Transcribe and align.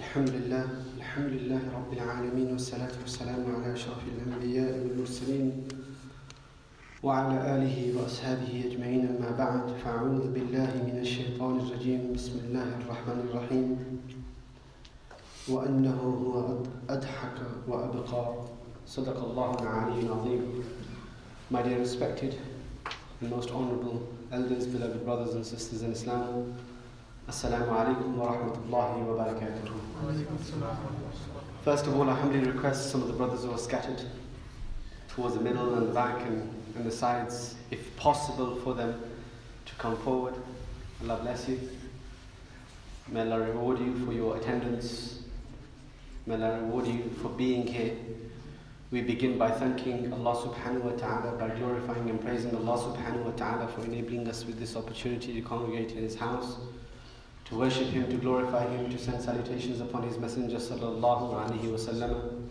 الحمد 0.00 0.30
لله 0.30 0.64
الحمد 0.96 1.32
لله 1.32 1.60
رب 1.76 1.92
العالمين 1.92 2.48
والصلاة 2.52 2.94
والسلام 3.02 3.44
على 3.54 3.72
أشرف 3.72 4.00
الأنبياء 4.08 4.72
والمرسلين 4.80 5.68
وعلى 7.02 7.36
آله 7.56 7.76
وأصحابه 7.96 8.64
أجمعين. 8.68 9.02
أما 9.12 9.30
بعد 9.36 9.62
فأعوذ 9.84 10.32
بالله 10.32 10.70
من 10.88 10.96
الشيطان 11.04 11.60
الرجيم. 11.60 12.12
بسم 12.16 12.34
الله 12.44 12.68
الرحمن 12.80 13.18
الرحيم. 13.28 13.68
وأنه 15.48 16.00
هو 16.00 16.34
أضحك 16.88 17.38
وأبقى. 17.68 18.24
صدق 18.86 19.18
الله 19.24 19.50
العلي 19.62 20.00
العظيم. 20.00 20.42
My 21.50 21.60
dear 21.62 21.78
respected 21.78 22.40
and 23.20 23.28
most 23.30 23.50
honorable 23.50 24.08
elders, 24.32 24.64
beloved 24.66 25.04
brothers 25.04 25.34
and 25.34 25.44
sisters 25.44 25.82
in 25.82 25.92
Islam, 25.92 26.56
Assalamu 27.30 27.68
alaikum 27.68 28.16
wa 28.16 28.32
rahmatullahi 28.32 29.06
wa 29.06 29.24
barakatuh. 29.24 29.70
First 31.64 31.86
of 31.86 31.96
all, 31.96 32.10
I 32.10 32.14
humbly 32.16 32.40
request 32.40 32.90
some 32.90 33.02
of 33.02 33.06
the 33.06 33.14
brothers 33.14 33.44
who 33.44 33.52
are 33.52 33.58
scattered 33.58 34.02
towards 35.10 35.36
the 35.36 35.40
middle 35.40 35.74
and 35.74 35.86
the 35.86 35.94
back 35.94 36.26
and, 36.26 36.52
and 36.74 36.84
the 36.84 36.90
sides, 36.90 37.54
if 37.70 37.96
possible, 37.96 38.56
for 38.56 38.74
them 38.74 39.00
to 39.64 39.74
come 39.76 39.96
forward. 39.98 40.34
Allah 41.04 41.20
bless 41.22 41.48
you. 41.48 41.60
May 43.06 43.20
Allah 43.20 43.42
reward 43.46 43.78
you 43.78 43.94
for 44.04 44.12
your 44.12 44.36
attendance. 44.36 45.22
May 46.26 46.34
Allah 46.34 46.58
reward 46.62 46.88
you 46.88 47.12
for 47.22 47.28
being 47.28 47.64
here. 47.64 47.94
We 48.90 49.02
begin 49.02 49.38
by 49.38 49.52
thanking 49.52 50.12
Allah 50.12 50.34
subhanahu 50.34 50.82
wa 50.82 50.96
ta'ala, 50.98 51.38
by 51.38 51.50
glorifying 51.50 52.10
and 52.10 52.20
praising 52.20 52.56
Allah 52.56 52.76
subhanahu 52.76 53.26
wa 53.26 53.30
ta'ala 53.30 53.68
for 53.68 53.84
enabling 53.84 54.26
us 54.26 54.44
with 54.44 54.58
this 54.58 54.74
opportunity 54.74 55.32
to 55.34 55.40
congregate 55.42 55.92
in 55.92 56.02
His 56.02 56.16
house, 56.16 56.56
to 57.50 57.56
worship 57.56 57.88
Him, 57.88 58.08
to 58.08 58.16
glorify 58.16 58.66
Him, 58.68 58.90
to 58.90 58.98
send 58.98 59.20
salutations 59.20 59.80
upon 59.80 60.04
His 60.04 60.16
Messenger 60.18 60.56
sallallahu 60.56 61.34
alayhi 61.34 61.70
wa 61.70 61.76
sallam. 61.76 62.48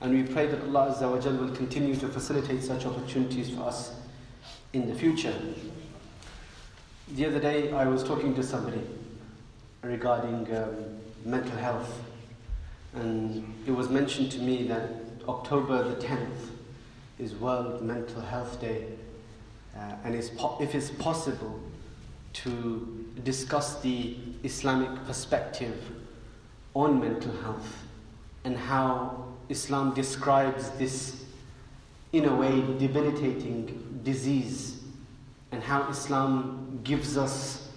And 0.00 0.12
we 0.14 0.22
pray 0.32 0.46
that 0.46 0.62
Allah 0.62 0.94
Azza 0.94 1.10
wa 1.10 1.18
Jal 1.18 1.34
will 1.34 1.54
continue 1.54 1.94
to 1.96 2.08
facilitate 2.08 2.62
such 2.62 2.86
opportunities 2.86 3.50
for 3.50 3.62
us 3.62 3.94
in 4.72 4.88
the 4.88 4.94
future. 4.94 5.34
The 7.14 7.26
other 7.26 7.40
day 7.40 7.72
I 7.72 7.84
was 7.86 8.02
talking 8.02 8.34
to 8.36 8.42
somebody 8.42 8.80
regarding 9.82 10.54
um, 10.56 10.74
mental 11.24 11.56
health, 11.58 12.02
and 12.94 13.54
it 13.66 13.72
was 13.72 13.88
mentioned 13.90 14.30
to 14.32 14.38
me 14.38 14.66
that 14.68 14.90
October 15.28 15.82
the 15.82 15.96
10th 15.96 16.50
is 17.18 17.34
World 17.34 17.82
Mental 17.82 18.20
Health 18.22 18.60
Day, 18.60 18.86
uh, 19.76 19.96
and 20.04 20.14
it's 20.14 20.30
po- 20.30 20.58
if 20.60 20.74
it's 20.74 20.90
possible 20.90 21.60
to 22.32 23.06
discuss 23.24 23.80
the 23.80 24.16
Islamic 24.42 25.04
perspective 25.06 25.90
on 26.74 27.00
mental 27.00 27.32
health 27.42 27.84
and 28.44 28.56
how 28.56 29.24
Islam 29.48 29.94
describes 29.94 30.70
this, 30.70 31.24
in 32.12 32.24
a 32.24 32.34
way, 32.34 32.62
debilitating 32.78 34.00
disease, 34.02 34.82
and 35.52 35.62
how 35.62 35.88
Islam 35.88 36.80
gives 36.82 37.16
us 37.16 37.68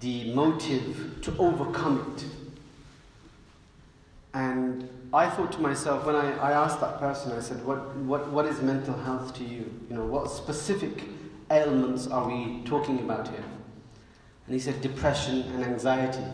the 0.00 0.32
motive 0.34 1.18
to 1.22 1.36
overcome 1.38 2.14
it. 2.16 2.24
And 4.34 4.88
I 5.12 5.30
thought 5.30 5.52
to 5.52 5.60
myself, 5.60 6.04
when 6.04 6.16
I, 6.16 6.36
I 6.38 6.50
asked 6.50 6.80
that 6.80 6.98
person, 6.98 7.30
I 7.32 7.40
said, 7.40 7.64
what, 7.64 7.94
what, 7.98 8.28
what 8.30 8.46
is 8.46 8.60
mental 8.60 8.98
health 8.98 9.32
to 9.34 9.44
you? 9.44 9.72
You 9.88 9.96
know, 9.96 10.04
what 10.04 10.28
specific 10.28 11.04
ailments 11.50 12.08
are 12.08 12.26
we 12.26 12.62
talking 12.64 12.98
about 12.98 13.28
here? 13.28 13.44
And 14.46 14.54
he 14.54 14.60
said, 14.60 14.80
depression 14.80 15.42
and 15.54 15.64
anxiety. 15.64 16.24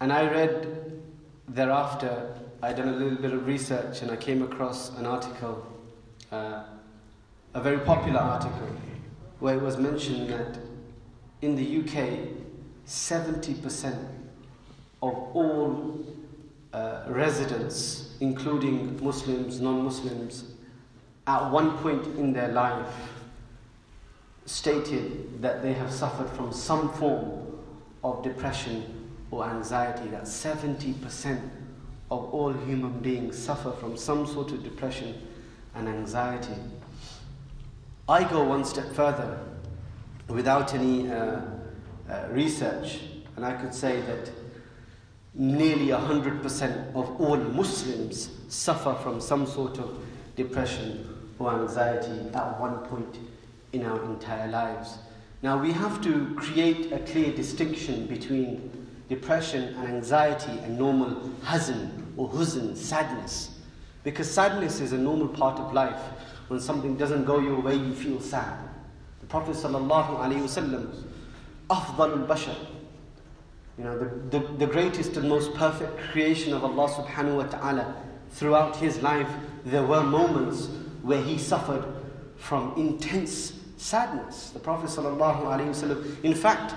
And 0.00 0.12
I 0.12 0.28
read 0.30 1.00
thereafter, 1.48 2.34
I 2.62 2.72
done 2.72 2.88
a 2.88 2.92
little 2.92 3.18
bit 3.18 3.32
of 3.32 3.46
research 3.46 4.02
and 4.02 4.10
I 4.10 4.16
came 4.16 4.42
across 4.42 4.96
an 4.96 5.06
article, 5.06 5.66
uh, 6.30 6.64
a 7.54 7.60
very 7.60 7.78
popular 7.78 8.20
article, 8.20 8.68
where 9.40 9.56
it 9.56 9.62
was 9.62 9.76
mentioned 9.76 10.30
that 10.30 10.58
in 11.42 11.56
the 11.56 11.80
UK, 11.80 12.28
70% 12.86 13.94
of 15.02 15.14
all 15.34 16.06
uh, 16.72 17.02
residents, 17.08 18.14
including 18.20 19.02
Muslims, 19.04 19.60
non 19.60 19.82
Muslims, 19.84 20.44
at 21.26 21.50
one 21.50 21.76
point 21.78 22.06
in 22.18 22.32
their 22.32 22.48
life 22.48 23.11
stated 24.46 25.40
that 25.40 25.62
they 25.62 25.72
have 25.72 25.92
suffered 25.92 26.28
from 26.30 26.52
some 26.52 26.92
form 26.94 27.60
of 28.02 28.22
depression 28.22 29.10
or 29.30 29.48
anxiety. 29.48 30.08
That 30.08 30.24
70% 30.24 31.40
of 32.10 32.24
all 32.34 32.52
human 32.52 33.00
beings 33.00 33.38
suffer 33.38 33.72
from 33.72 33.96
some 33.96 34.26
sort 34.26 34.52
of 34.52 34.62
depression 34.62 35.14
and 35.74 35.88
anxiety. 35.88 36.54
I 38.08 38.24
go 38.24 38.44
one 38.44 38.64
step 38.64 38.92
further 38.92 39.38
without 40.28 40.74
any 40.74 41.10
uh, 41.10 41.40
uh, 42.10 42.26
research, 42.30 43.00
and 43.36 43.44
I 43.44 43.54
could 43.54 43.72
say 43.72 44.00
that 44.02 44.30
nearly 45.34 45.86
100% 45.88 46.94
of 46.94 47.20
all 47.20 47.36
Muslims 47.36 48.30
suffer 48.48 48.94
from 49.02 49.20
some 49.20 49.46
sort 49.46 49.78
of 49.78 49.98
depression 50.36 51.08
or 51.38 51.54
anxiety 51.60 52.28
at 52.34 52.60
one 52.60 52.78
point 52.86 53.18
in 53.72 53.84
our 53.84 54.02
entire 54.04 54.48
lives. 54.48 54.98
Now, 55.42 55.58
we 55.60 55.72
have 55.72 56.00
to 56.02 56.34
create 56.36 56.92
a 56.92 56.98
clear 57.00 57.32
distinction 57.32 58.06
between 58.06 58.70
depression 59.08 59.74
and 59.74 59.88
anxiety 59.88 60.58
and 60.60 60.78
normal 60.78 61.30
hazn 61.42 61.90
or 62.16 62.28
huzn, 62.28 62.76
sadness. 62.76 63.58
Because 64.04 64.30
sadness 64.30 64.80
is 64.80 64.92
a 64.92 64.98
normal 64.98 65.28
part 65.28 65.58
of 65.58 65.72
life. 65.72 66.00
When 66.48 66.60
something 66.60 66.96
doesn't 66.96 67.24
go 67.24 67.40
your 67.40 67.60
way, 67.60 67.74
you 67.76 67.92
feel 67.92 68.20
sad. 68.20 68.56
The 69.20 69.26
Prophet 69.26 69.54
wasallam, 69.56 70.94
afdal 71.70 72.20
al-bashar, 72.20 72.56
you 73.78 73.84
know, 73.84 73.98
the, 73.98 74.38
the, 74.38 74.46
the 74.58 74.66
greatest 74.66 75.16
and 75.16 75.28
most 75.28 75.54
perfect 75.54 75.98
creation 76.10 76.52
of 76.52 76.62
Allah 76.62 76.88
subhanahu 76.88 77.36
wa 77.36 77.44
ta'ala, 77.44 77.96
throughout 78.30 78.76
his 78.76 79.02
life, 79.02 79.28
there 79.64 79.84
were 79.84 80.02
moments 80.02 80.68
where 81.02 81.22
he 81.22 81.38
suffered 81.38 81.84
from 82.36 82.74
intense 82.76 83.52
sadness. 83.82 84.50
The 84.50 84.60
Prophet 84.60 84.88
wasallam, 84.88 86.24
in 86.24 86.34
fact, 86.34 86.74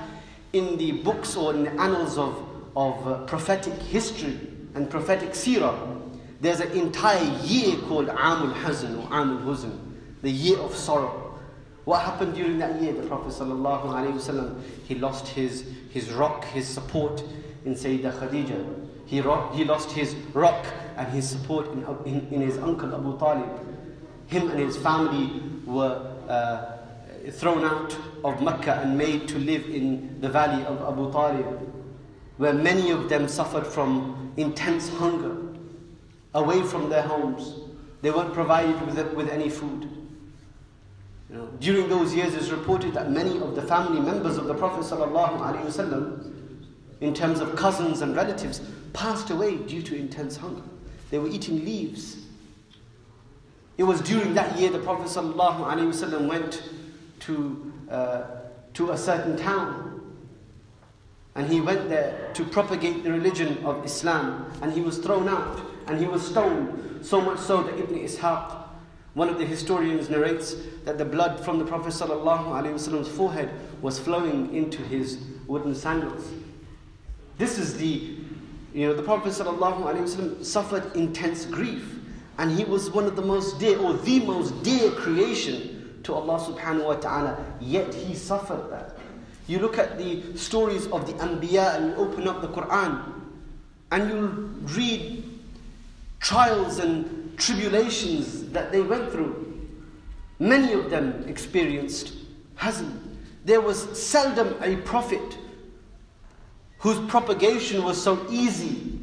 in 0.54 0.78
the 0.78 0.94
books 0.94 1.36
or 1.36 1.54
in 1.54 1.64
the 1.64 1.72
annals 1.72 2.18
of, 2.18 2.44
of 2.76 3.08
uh, 3.08 3.18
prophetic 3.26 3.74
history 3.74 4.38
and 4.74 4.90
prophetic 4.90 5.32
seerah, 5.32 6.02
there's 6.42 6.60
an 6.60 6.72
entire 6.72 7.24
year 7.44 7.78
called 7.88 8.08
Amul 8.08 8.54
Hazn 8.54 8.98
or 8.98 9.08
Amul 9.10 9.44
Huzn, 9.46 9.78
the 10.22 10.32
year 10.32 10.58
of 10.60 10.76
sorrow. 10.76 11.38
What 11.86 12.02
happened 12.02 12.34
during 12.34 12.58
that 12.58 12.82
year? 12.82 12.94
The 12.94 13.08
Prophet 13.08 13.32
ﷺ, 13.32 14.62
he 14.88 14.96
lost 14.96 15.28
his, 15.28 15.66
his 15.92 16.12
rock, 16.12 16.44
his 16.46 16.68
support 16.68 17.24
in 17.64 17.76
Sayyidah 17.76 18.14
Khadija. 18.14 18.88
He, 19.06 19.18
he 19.18 19.64
lost 19.66 19.92
his 19.92 20.16
rock 20.34 20.66
and 20.98 21.08
his 21.10 21.30
support 21.30 21.68
in, 21.68 21.86
in, 22.06 22.28
in 22.34 22.42
his 22.42 22.58
uncle 22.58 22.94
Abu 22.94 23.20
Talib. 23.20 23.50
Him 24.26 24.50
and 24.50 24.60
his 24.60 24.76
family 24.78 25.44
were 25.66 26.12
uh, 26.28 26.75
thrown 27.32 27.64
out 27.64 27.98
of 28.24 28.42
Mecca 28.42 28.82
and 28.82 28.98
made 28.98 29.28
to 29.30 29.38
live 29.38 29.66
in 29.70 30.20
the 30.22 30.30
valley 30.30 30.64
of 30.66 30.82
Abu 30.82 31.12
Talib, 31.12 31.72
where 32.38 32.54
many 32.54 32.92
of 32.92 33.10
them 33.10 33.28
suffered 33.28 33.66
from 33.66 34.34
intense 34.38 34.90
hunger, 34.90 35.36
away 36.34 36.62
from 36.62 36.90
their 36.90 37.04
homes. 37.04 37.60
They 38.02 38.12
weren't 38.12 38.34
provided 38.34 38.80
with, 38.86 39.14
with 39.14 39.30
any 39.30 39.50
food. 39.50 39.90
You 41.30 41.38
know, 41.38 41.48
during 41.60 41.90
those 41.90 42.14
years, 42.14 42.36
it's 42.36 42.50
reported 42.50 42.94
that 42.94 43.10
many 43.12 43.40
of 43.40 43.56
the 43.56 43.62
family 43.62 44.00
members 44.00 44.38
of 44.38 44.46
the 44.46 44.54
Prophet 44.54 44.82
ﷺ, 44.82 46.34
in 47.02 47.14
terms 47.14 47.40
of 47.40 47.56
cousins 47.56 48.02
and 48.02 48.16
relatives, 48.16 48.62
passed 48.94 49.30
away 49.30 49.58
due 49.58 49.82
to 49.82 49.96
intense 49.96 50.38
hunger. 50.38 50.62
They 51.10 51.20
were 51.20 51.28
eating 51.28 51.66
leaves. 51.66 52.18
It 53.78 53.84
was 53.84 54.02
during 54.02 54.34
that 54.36 54.58
year 54.58 54.70
the 54.70 54.80
Prophet 54.80 55.08
ﷺ 55.08 56.28
went 56.28 56.64
to, 57.26 57.74
uh, 57.90 58.24
to 58.74 58.92
a 58.92 58.98
certain 58.98 59.38
town. 59.38 59.92
And 61.36 61.52
he 61.52 61.60
went 61.60 61.90
there 61.90 62.32
to 62.34 62.46
propagate 62.46 63.04
the 63.04 63.12
religion 63.12 63.64
of 63.66 63.84
Islam. 63.84 64.52
And 64.62 64.72
he 64.72 64.82
was 64.82 65.00
thrown 65.00 65.28
out 65.28 65.60
and 65.88 66.00
he 66.00 66.06
was 66.06 66.26
stoned. 66.26 67.06
So 67.06 67.22
much 67.22 67.40
so 67.40 67.64
that 67.64 67.78
Ibn 67.78 67.96
Ishaq, 67.98 68.64
one 69.14 69.30
of 69.30 69.38
the 69.38 69.46
historians, 69.46 70.10
narrates 70.10 70.56
that 70.86 70.98
the 70.98 71.06
blood 71.06 71.44
from 71.44 71.60
the 71.60 71.66
Prophet 71.66 71.94
ﷺ's 71.94 73.08
forehead 73.08 73.50
was 73.82 74.00
flowing 74.00 74.56
into 74.56 74.82
his 74.84 75.20
wooden 75.46 75.76
sandals. 75.76 76.32
This 77.38 77.60
is 77.60 77.78
the, 77.78 78.16
you 78.74 78.88
know, 78.88 78.94
the 78.94 79.04
Prophet 79.04 79.34
suffered 79.34 80.96
intense 80.96 81.46
grief. 81.46 81.92
And 82.38 82.52
he 82.52 82.66
was 82.66 82.90
one 82.90 83.06
of 83.06 83.16
the 83.16 83.22
most 83.22 83.60
dear, 83.60 83.78
or 83.78 83.94
the 83.94 84.20
most 84.22 84.64
dear 84.64 84.92
creation 84.92 85.75
to 86.06 86.14
Allah 86.14 86.40
subhanahu 86.40 86.86
wa 86.86 86.96
ta'ala, 86.96 87.44
yet 87.60 87.94
he 87.94 88.14
suffered 88.14 88.70
that. 88.72 88.98
You 89.48 89.60
look 89.60 89.78
at 89.78 89.98
the 89.98 90.38
stories 90.38 90.88
of 90.88 91.06
the 91.06 91.14
Anbiya 91.14 91.76
and 91.76 91.90
you 91.90 91.96
open 91.96 92.28
up 92.28 92.42
the 92.42 92.48
Quran, 92.48 93.02
and 93.92 94.10
you'll 94.10 94.28
read 94.74 95.24
trials 96.20 96.80
and 96.80 97.38
tribulations 97.38 98.50
that 98.52 98.72
they 98.72 98.82
went 98.82 99.12
through. 99.12 99.68
Many 100.40 100.74
of 100.74 100.90
them 100.90 101.26
experienced 101.28 102.14
hazn. 102.58 103.00
There 103.46 103.62
was 103.62 103.78
seldom 103.98 104.56
a 104.62 104.78
prophet 104.78 105.38
whose 106.80 107.00
propagation 107.10 107.84
was 107.84 108.02
so 108.02 108.26
easy 108.30 109.00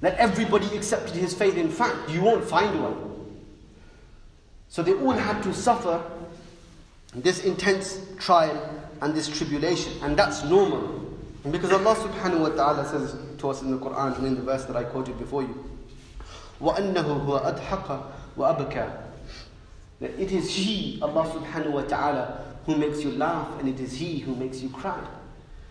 that 0.00 0.16
everybody 0.18 0.66
accepted 0.76 1.14
his 1.14 1.34
faith. 1.34 1.56
In 1.56 1.70
fact, 1.70 2.10
you 2.10 2.22
won't 2.22 2.44
find 2.44 2.82
one. 2.82 3.11
So 4.71 4.83
they 4.83 4.93
all 4.93 5.11
had 5.11 5.41
to 5.43 5.53
suffer 5.53 6.03
this 7.15 7.43
intense 7.43 7.99
trial 8.19 8.57
and 9.01 9.13
this 9.13 9.27
tribulation, 9.27 9.93
and 10.01 10.17
that's 10.17 10.43
normal. 10.43 11.05
And 11.43 11.51
because 11.53 11.71
Allah 11.71 11.95
subhanahu 11.95 12.39
wa 12.41 12.49
ta'ala 12.49 12.85
says 12.85 13.15
to 13.39 13.49
us 13.49 13.61
in 13.61 13.71
the 13.71 13.77
Quran 13.77 14.17
and 14.17 14.27
in 14.27 14.35
the 14.35 14.41
verse 14.41 14.65
that 14.65 14.75
I 14.75 14.83
quoted 14.83 15.17
before 15.17 15.43
you, 15.43 15.63
وَأَنَّهُ 16.59 17.25
هُوَ 17.25 17.57
أَضْحَقَ 17.57 18.03
وَأَبْكَى 18.37 18.91
That 20.01 20.11
it 20.19 20.31
is 20.31 20.49
He, 20.49 20.99
Allah 21.01 21.25
subhanahu 21.29 21.71
wa 21.71 21.81
ta'ala, 21.83 22.43
who 22.65 22.75
makes 22.75 23.03
you 23.03 23.11
laugh 23.11 23.47
and 23.59 23.69
it 23.69 23.79
is 23.79 23.93
He 23.93 24.19
who 24.19 24.35
makes 24.35 24.61
you 24.61 24.69
cry. 24.69 24.99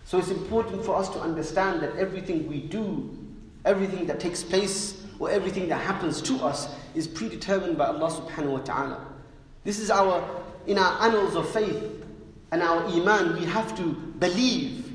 So 0.04 0.18
it's 0.18 0.30
important 0.30 0.84
for 0.84 0.96
us 0.96 1.08
to 1.10 1.20
understand 1.20 1.82
that 1.82 1.96
everything 1.96 2.48
we 2.48 2.60
do, 2.60 3.10
everything 3.64 4.06
that 4.06 4.20
takes 4.20 4.42
place, 4.44 4.99
or 5.20 5.30
everything 5.30 5.68
that 5.68 5.80
happens 5.80 6.20
to 6.22 6.36
us 6.44 6.68
is 6.94 7.06
predetermined 7.06 7.78
by 7.78 7.86
Allah 7.86 8.10
subhanahu 8.10 8.52
wa 8.52 8.58
ta'ala. 8.60 9.06
This 9.64 9.78
is 9.78 9.90
our, 9.90 10.22
in 10.66 10.78
our 10.78 11.02
annals 11.02 11.34
of 11.34 11.48
faith 11.50 12.04
and 12.52 12.62
our 12.62 12.84
iman, 12.86 13.34
we 13.38 13.44
have 13.46 13.76
to 13.76 13.82
believe 14.18 14.90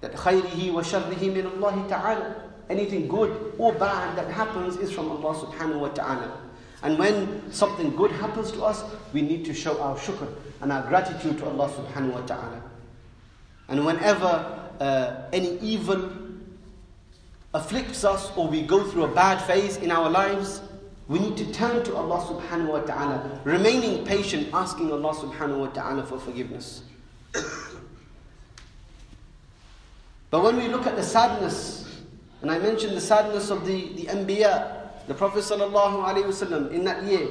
that 0.00 0.12
خيره 0.14 0.72
وشره 0.72 1.20
من 1.20 1.44
الله 1.56 1.88
تعالى 1.88 2.34
anything 2.70 3.08
good 3.08 3.54
or 3.58 3.72
bad 3.74 4.16
that 4.16 4.30
happens 4.30 4.76
is 4.76 4.92
from 4.92 5.10
Allah 5.10 5.34
subhanahu 5.34 5.80
wa 5.80 5.88
ta'ala. 5.88 6.40
And 6.82 6.98
when 6.98 7.52
something 7.52 7.94
good 7.96 8.12
happens 8.12 8.52
to 8.52 8.62
us, 8.64 8.84
we 9.12 9.20
need 9.22 9.44
to 9.46 9.52
show 9.52 9.78
our 9.82 9.96
shukr 9.98 10.32
and 10.62 10.72
our 10.72 10.86
gratitude 10.88 11.36
to 11.38 11.46
Allah 11.46 11.68
subhanahu 11.68 12.12
wa 12.12 12.20
ta'ala. 12.22 12.62
And 13.68 13.84
whenever 13.84 14.70
uh, 14.80 15.28
any 15.32 15.58
evil 15.58 16.10
afflicts 17.55 18.03
us 18.03 18.31
or 18.35 18.47
we 18.47 18.61
go 18.61 18.83
through 18.83 19.05
a 19.05 19.13
bad 19.15 19.41
phase 19.47 19.77
in 19.77 19.89
our 19.89 20.09
lives, 20.09 20.61
we 21.07 21.19
need 21.19 21.37
to 21.37 21.51
turn 21.53 21.83
to 21.85 21.95
Allah 21.95 22.19
subhanahu 22.19 22.67
wa 22.67 22.79
ta'ala, 22.81 23.39
remaining 23.43 24.03
patient, 24.05 24.49
asking 24.53 24.91
Allah 24.91 25.13
subhanahu 25.15 25.59
wa 25.59 25.67
ta'ala 25.67 26.03
for 26.05 26.19
forgiveness. 26.19 26.83
but 30.29 30.43
when 30.43 30.57
we 30.57 30.67
look 30.67 30.85
at 30.85 30.95
the 30.95 31.03
sadness 31.03 31.85
and 32.41 32.51
I 32.51 32.59
mentioned 32.59 32.95
the 32.97 33.01
sadness 33.01 33.49
of 33.49 33.65
the, 33.65 33.93
the 33.93 34.03
Anbiya, 34.03 34.85
the 35.07 35.13
Prophet 35.13 35.39
ﷺ 35.43 36.71
in 36.71 36.83
that 36.83 37.03
year. 37.03 37.27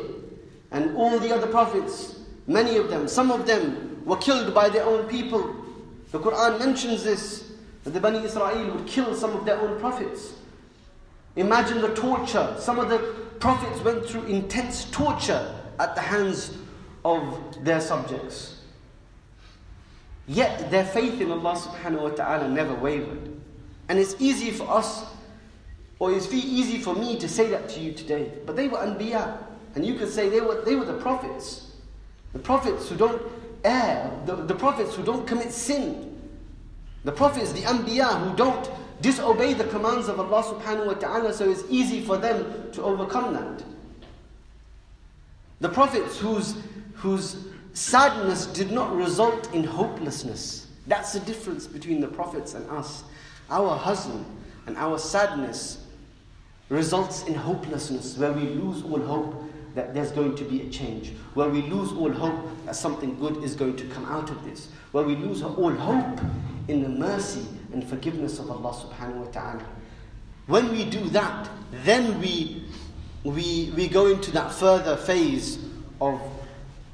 And 0.71 0.97
all 0.97 1.19
the 1.19 1.33
other 1.35 1.47
prophets, 1.47 2.19
many 2.47 2.77
of 2.77 2.89
them, 2.89 3.07
some 3.07 3.31
of 3.31 3.47
them 3.47 4.03
were 4.05 4.17
killed 4.17 4.55
by 4.55 4.69
their 4.69 4.85
own 4.85 5.07
people. 5.09 5.55
The 6.11 6.19
Quran 6.19 6.59
mentions 6.59 7.05
this, 7.05 7.44
the 7.85 8.01
Bani 8.01 8.25
Israel 8.25 8.75
would 8.75 8.87
kill 8.87 9.15
some 9.15 9.37
of 9.37 9.45
their 9.45 9.59
own 9.61 9.79
prophets. 9.79 10.35
Imagine 11.37 11.81
the 11.81 11.95
torture. 11.95 12.57
Some 12.59 12.79
of 12.79 12.89
the 12.89 12.99
prophets 13.41 13.81
went 13.83 14.07
through 14.07 14.25
intense 14.25 14.91
torture 14.91 15.55
at 15.79 15.95
the 15.95 16.01
hands 16.01 16.57
of 17.05 17.63
their 17.63 17.81
subjects. 17.81 18.63
Yet 20.27 20.71
their 20.71 20.85
faith 20.85 21.21
in 21.21 21.31
Allah 21.31 21.55
subhanahu 21.57 22.01
wa 22.01 22.09
ta'ala 22.11 22.49
never 22.49 22.75
wavered. 22.75 23.31
And 23.89 23.99
it's 23.99 24.17
easy 24.19 24.51
for 24.51 24.71
us, 24.71 25.05
or 25.99 26.13
it's 26.13 26.33
easy 26.33 26.79
for 26.79 26.95
me 26.95 27.19
to 27.19 27.29
say 27.29 27.49
that 27.51 27.69
to 27.71 27.81
you 27.81 27.93
today. 27.93 28.33
But 28.47 28.57
they 28.57 28.69
were 28.69 28.79
Anbiya. 28.79 29.37
And 29.75 29.85
you 29.85 29.97
can 29.97 30.09
say 30.09 30.29
they 30.29 30.41
were, 30.41 30.63
they 30.63 30.77
were 30.77 30.85
the 30.87 30.99
prophets. 30.99 31.73
The 32.33 32.39
prophets 32.39 32.89
who 32.89 32.97
don't 32.97 33.21
err, 33.65 34.11
the, 34.25 34.37
the 34.37 34.55
prophets 34.55 34.95
who 34.95 35.03
don't 35.03 35.27
commit 35.27 35.53
sin. 35.53 36.14
The 37.05 37.13
prophets, 37.13 37.53
the 37.53 37.61
Anbiya, 37.61 38.19
who 38.21 38.37
don't 38.37 38.71
disobey 39.01 39.53
the 39.53 39.65
commands 39.65 40.09
of 40.09 40.19
Allah 40.19 40.43
subhanahu 40.43 40.87
wa 40.87 40.95
ta'ala, 40.95 41.33
so 41.35 41.51
it's 41.51 41.65
easy 41.69 42.01
for 42.01 42.17
them 42.17 42.73
to 42.73 42.83
overcome 42.83 43.35
that. 43.35 43.65
The 45.61 45.69
prophets 45.69 46.19
whose, 46.19 46.57
whose 46.95 47.47
sadness 47.75 48.47
did 48.47 48.71
not 48.71 48.95
result 48.95 49.53
in 49.53 49.65
hopelessness. 49.65 50.69
That's 50.87 51.13
the 51.13 51.21
difference 51.21 51.67
between 51.67 52.01
the 52.01 52.09
prophets 52.09 52.55
and 52.55 52.69
us. 52.71 53.05
Our 53.51 53.79
hazn 53.79 54.25
and 54.67 54.77
our 54.79 54.99
sadness 54.99 55.85
results 56.71 57.25
in 57.25 57.35
hopelessness, 57.35 58.17
where 58.17 58.33
we 58.33 58.43
lose 58.43 58.83
all 58.85 59.01
hope 59.01 59.45
that 59.75 59.93
there's 59.93 60.13
going 60.13 60.37
to 60.37 60.45
be 60.45 60.63
a 60.63 60.71
change, 60.71 61.13
where 61.35 61.49
we 61.49 61.63
lose 61.63 61.93
all 61.93 62.11
hope 62.11 62.49
that 62.65 62.77
something 62.77 63.19
good 63.19 63.43
is 63.43 63.55
going 63.55 63.77
to 63.77 63.85
come 63.89 64.05
out 64.07 64.31
of 64.31 64.43
this, 64.45 64.69
where 64.93 65.05
we 65.05 65.17
lose 65.17 65.43
all 65.43 65.71
hope 65.73 66.21
in 66.69 66.83
the 66.83 66.89
mercy 66.89 67.47
and 67.73 67.87
forgiveness 67.87 68.39
of 68.39 68.51
Allah 68.51 68.73
subhanahu 68.73 69.27
wa 69.27 69.31
ta'ala. 69.31 69.65
When 70.47 70.71
we 70.71 70.85
do 70.85 71.09
that, 71.11 71.49
then 71.85 72.21
we, 72.21 72.65
we, 73.25 73.73
we 73.77 73.89
go 73.89 74.07
into 74.07 74.31
that 74.33 74.53
further 74.53 74.97
phase 74.97 75.59
of 76.01 76.21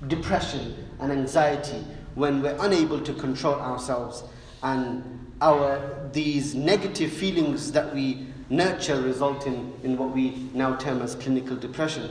depression 0.09 0.77
and 1.01 1.13
anxiety 1.13 1.85
when 2.15 2.43
we're 2.43 2.57
unable 2.61 3.01
to 3.01 3.13
control 3.15 3.55
ourselves 3.55 4.25
and 4.63 5.03
our 5.41 6.09
these 6.13 6.55
negative 6.55 7.13
feelings 7.13 7.73
that 7.73 7.95
we 7.95 8.27
nurture 8.51 9.01
result 9.01 9.47
in, 9.47 9.73
in 9.83 9.97
what 9.97 10.11
we 10.11 10.49
now 10.53 10.75
term 10.77 11.01
as 11.03 11.15
clinical 11.15 11.57
depression. 11.57 12.11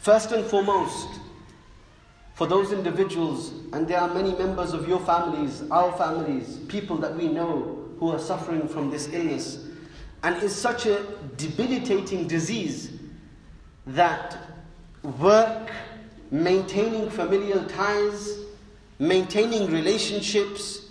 First 0.00 0.32
and 0.32 0.44
foremost, 0.44 1.08
for 2.34 2.46
those 2.46 2.72
individuals, 2.72 3.52
and 3.72 3.86
there 3.86 4.00
are 4.00 4.12
many 4.12 4.32
members 4.34 4.72
of 4.72 4.88
your 4.88 5.00
families, 5.00 5.62
our 5.70 5.92
families, 5.98 6.58
people 6.68 6.96
that 6.96 7.14
we 7.14 7.28
know 7.28 7.88
who 7.98 8.10
are 8.10 8.18
suffering 8.18 8.66
from 8.66 8.90
this 8.90 9.08
illness, 9.12 9.66
and 10.22 10.36
it's 10.42 10.54
such 10.54 10.86
a 10.86 11.04
debilitating 11.36 12.26
disease 12.26 12.92
that 13.86 14.38
work, 15.18 15.70
maintaining 16.30 17.10
familial 17.10 17.64
ties, 17.66 18.38
maintaining 18.98 19.70
relationships, 19.70 20.90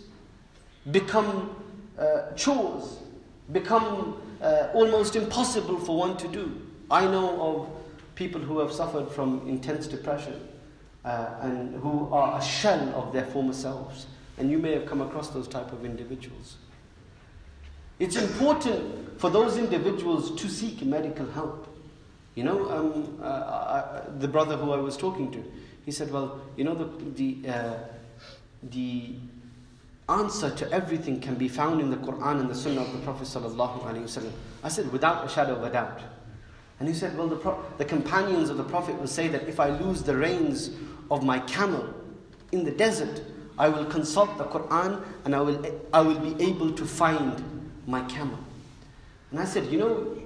become 0.91 1.55
uh, 1.97 2.31
chores, 2.35 2.99
become 3.51 4.21
uh, 4.41 4.67
almost 4.73 5.15
impossible 5.15 5.79
for 5.79 5.97
one 5.97 6.17
to 6.17 6.27
do. 6.27 6.61
I 6.89 7.05
know 7.05 7.41
of 7.41 7.69
people 8.15 8.41
who 8.41 8.59
have 8.59 8.71
suffered 8.71 9.09
from 9.09 9.47
intense 9.47 9.87
depression 9.87 10.47
uh, 11.05 11.35
and 11.41 11.75
who 11.81 12.11
are 12.13 12.39
a 12.39 12.43
shell 12.43 12.93
of 12.95 13.13
their 13.13 13.25
former 13.25 13.53
selves. 13.53 14.07
And 14.37 14.49
you 14.49 14.57
may 14.57 14.73
have 14.73 14.85
come 14.85 15.01
across 15.01 15.29
those 15.29 15.47
type 15.47 15.71
of 15.71 15.85
individuals. 15.85 16.57
It's 17.99 18.15
important 18.15 19.19
for 19.19 19.29
those 19.29 19.57
individuals 19.57 20.33
to 20.41 20.49
seek 20.49 20.83
medical 20.83 21.27
help. 21.31 21.67
You 22.35 22.45
know, 22.45 22.69
um, 22.71 23.19
uh, 23.21 23.25
I, 23.25 24.01
the 24.17 24.27
brother 24.27 24.55
who 24.57 24.71
I 24.71 24.77
was 24.77 24.97
talking 24.97 25.31
to, 25.31 25.43
he 25.85 25.91
said, 25.91 26.11
well, 26.11 26.41
you 26.55 26.63
know, 26.63 26.73
the, 26.73 27.11
the, 27.43 27.49
uh, 27.49 27.73
the 28.63 29.15
answer 30.09 30.49
to 30.49 30.71
everything 30.71 31.19
can 31.19 31.35
be 31.35 31.47
found 31.47 31.81
in 31.81 31.89
the 31.89 31.97
Quran 31.97 32.39
and 32.39 32.49
the 32.49 32.55
Sunnah 32.55 32.81
of 32.81 32.91
the 32.91 32.99
Prophet 32.99 33.27
i 34.63 34.69
said, 34.69 34.91
without 34.91 35.25
a 35.25 35.29
shadow 35.29 35.55
of 35.55 35.63
a 35.63 35.69
doubt. 35.69 36.01
And 36.81 36.87
he 36.89 36.95
said, 36.95 37.15
well, 37.15 37.27
the, 37.27 37.35
Pro- 37.35 37.63
the 37.77 37.85
companions 37.85 38.49
of 38.49 38.57
the 38.57 38.63
Prophet 38.63 38.99
will 38.99 39.05
say 39.05 39.27
that 39.27 39.47
if 39.47 39.59
I 39.59 39.69
lose 39.69 40.01
the 40.01 40.17
reins 40.17 40.71
of 41.11 41.23
my 41.23 41.37
camel 41.41 41.93
in 42.51 42.63
the 42.63 42.71
desert, 42.71 43.21
I 43.59 43.69
will 43.69 43.85
consult 43.85 44.35
the 44.39 44.45
Quran 44.45 44.99
and 45.23 45.35
I 45.35 45.41
will, 45.41 45.63
I 45.93 46.01
will 46.01 46.17
be 46.17 46.43
able 46.43 46.71
to 46.71 46.83
find 46.83 47.69
my 47.85 48.01
camel. 48.05 48.39
And 49.29 49.39
I 49.39 49.45
said, 49.45 49.67
you 49.67 49.77
know, 49.77 50.17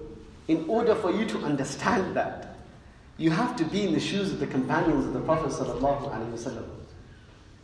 in 0.48 0.64
order 0.70 0.96
for 0.96 1.12
you 1.12 1.26
to 1.26 1.40
understand 1.40 2.16
that, 2.16 2.56
you 3.18 3.32
have 3.32 3.58
to 3.58 3.66
be 3.66 3.86
in 3.86 3.94
the 3.94 4.00
shoes 4.00 4.32
of 4.32 4.40
the 4.40 4.48
companions 4.48 5.08
of 5.08 5.12
the 5.12 5.20
Prophet. 5.20 5.52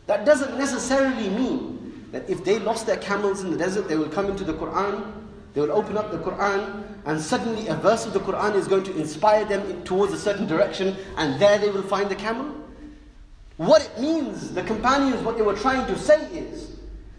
That 0.06 0.26
doesn't 0.26 0.58
necessarily 0.58 1.30
mean 1.30 2.08
that 2.12 2.28
if 2.28 2.44
they 2.44 2.58
lost 2.58 2.86
their 2.86 2.98
camels 2.98 3.42
in 3.42 3.52
the 3.52 3.56
desert, 3.56 3.88
they 3.88 3.96
will 3.96 4.10
come 4.10 4.26
into 4.26 4.44
the 4.44 4.52
Quran, 4.52 5.14
they 5.53 5.61
will 5.61 5.71
open 5.71 5.97
up 5.97 6.11
the 6.11 6.17
Quran, 6.19 6.83
and 7.05 7.19
suddenly 7.19 7.67
a 7.67 7.75
verse 7.75 8.05
of 8.05 8.13
the 8.13 8.19
Quran 8.19 8.55
is 8.55 8.67
going 8.67 8.83
to 8.83 8.95
inspire 8.95 9.45
them 9.45 9.83
towards 9.83 10.13
a 10.13 10.17
certain 10.19 10.45
direction, 10.45 10.95
and 11.17 11.39
there 11.41 11.57
they 11.57 11.69
will 11.69 11.83
find 11.83 12.09
the 12.09 12.15
camel. 12.15 12.53
What 13.57 13.81
it 13.81 13.99
means, 13.99 14.53
the 14.53 14.63
companions, 14.63 15.23
what 15.23 15.35
they 15.35 15.43
were 15.43 15.55
trying 15.55 15.87
to 15.87 15.97
say 15.97 16.23
is, 16.31 16.77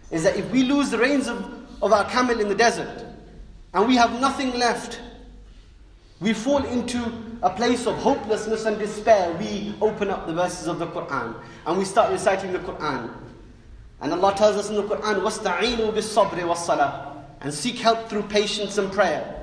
is 0.09 0.23
that 0.23 0.37
if 0.37 0.49
we 0.51 0.63
lose 0.63 0.89
the 0.89 0.97
reins 0.97 1.27
of, 1.27 1.37
of 1.81 1.91
our 1.91 2.05
camel 2.09 2.39
in 2.39 2.47
the 2.47 2.55
desert, 2.55 3.05
and 3.73 3.87
we 3.87 3.95
have 3.97 4.19
nothing 4.21 4.57
left, 4.57 4.99
we 6.21 6.33
fall 6.33 6.63
into 6.65 7.11
a 7.41 7.49
place 7.49 7.85
of 7.87 7.95
hopelessness 7.97 8.65
and 8.65 8.77
despair. 8.77 9.31
We 9.33 9.73
open 9.81 10.09
up 10.09 10.27
the 10.27 10.33
verses 10.33 10.67
of 10.67 10.79
the 10.79 10.87
Quran 10.87 11.35
and 11.65 11.77
we 11.77 11.85
start 11.85 12.11
reciting 12.11 12.51
the 12.51 12.59
Quran. 12.59 13.13
And 14.01 14.13
Allah 14.13 14.35
tells 14.35 14.57
us 14.57 14.69
in 14.69 14.75
the 14.75 14.83
Quran, 14.83 15.21
وَاسْتَعِينُوا 15.21 15.93
بِالصَّبْرِ 15.93 16.31
وَالصَّلَاةِ 16.31 17.12
and 17.44 17.52
seek 17.52 17.76
help 17.76 18.08
through 18.08 18.22
patience 18.22 18.78
and 18.78 18.90
prayer. 18.90 19.42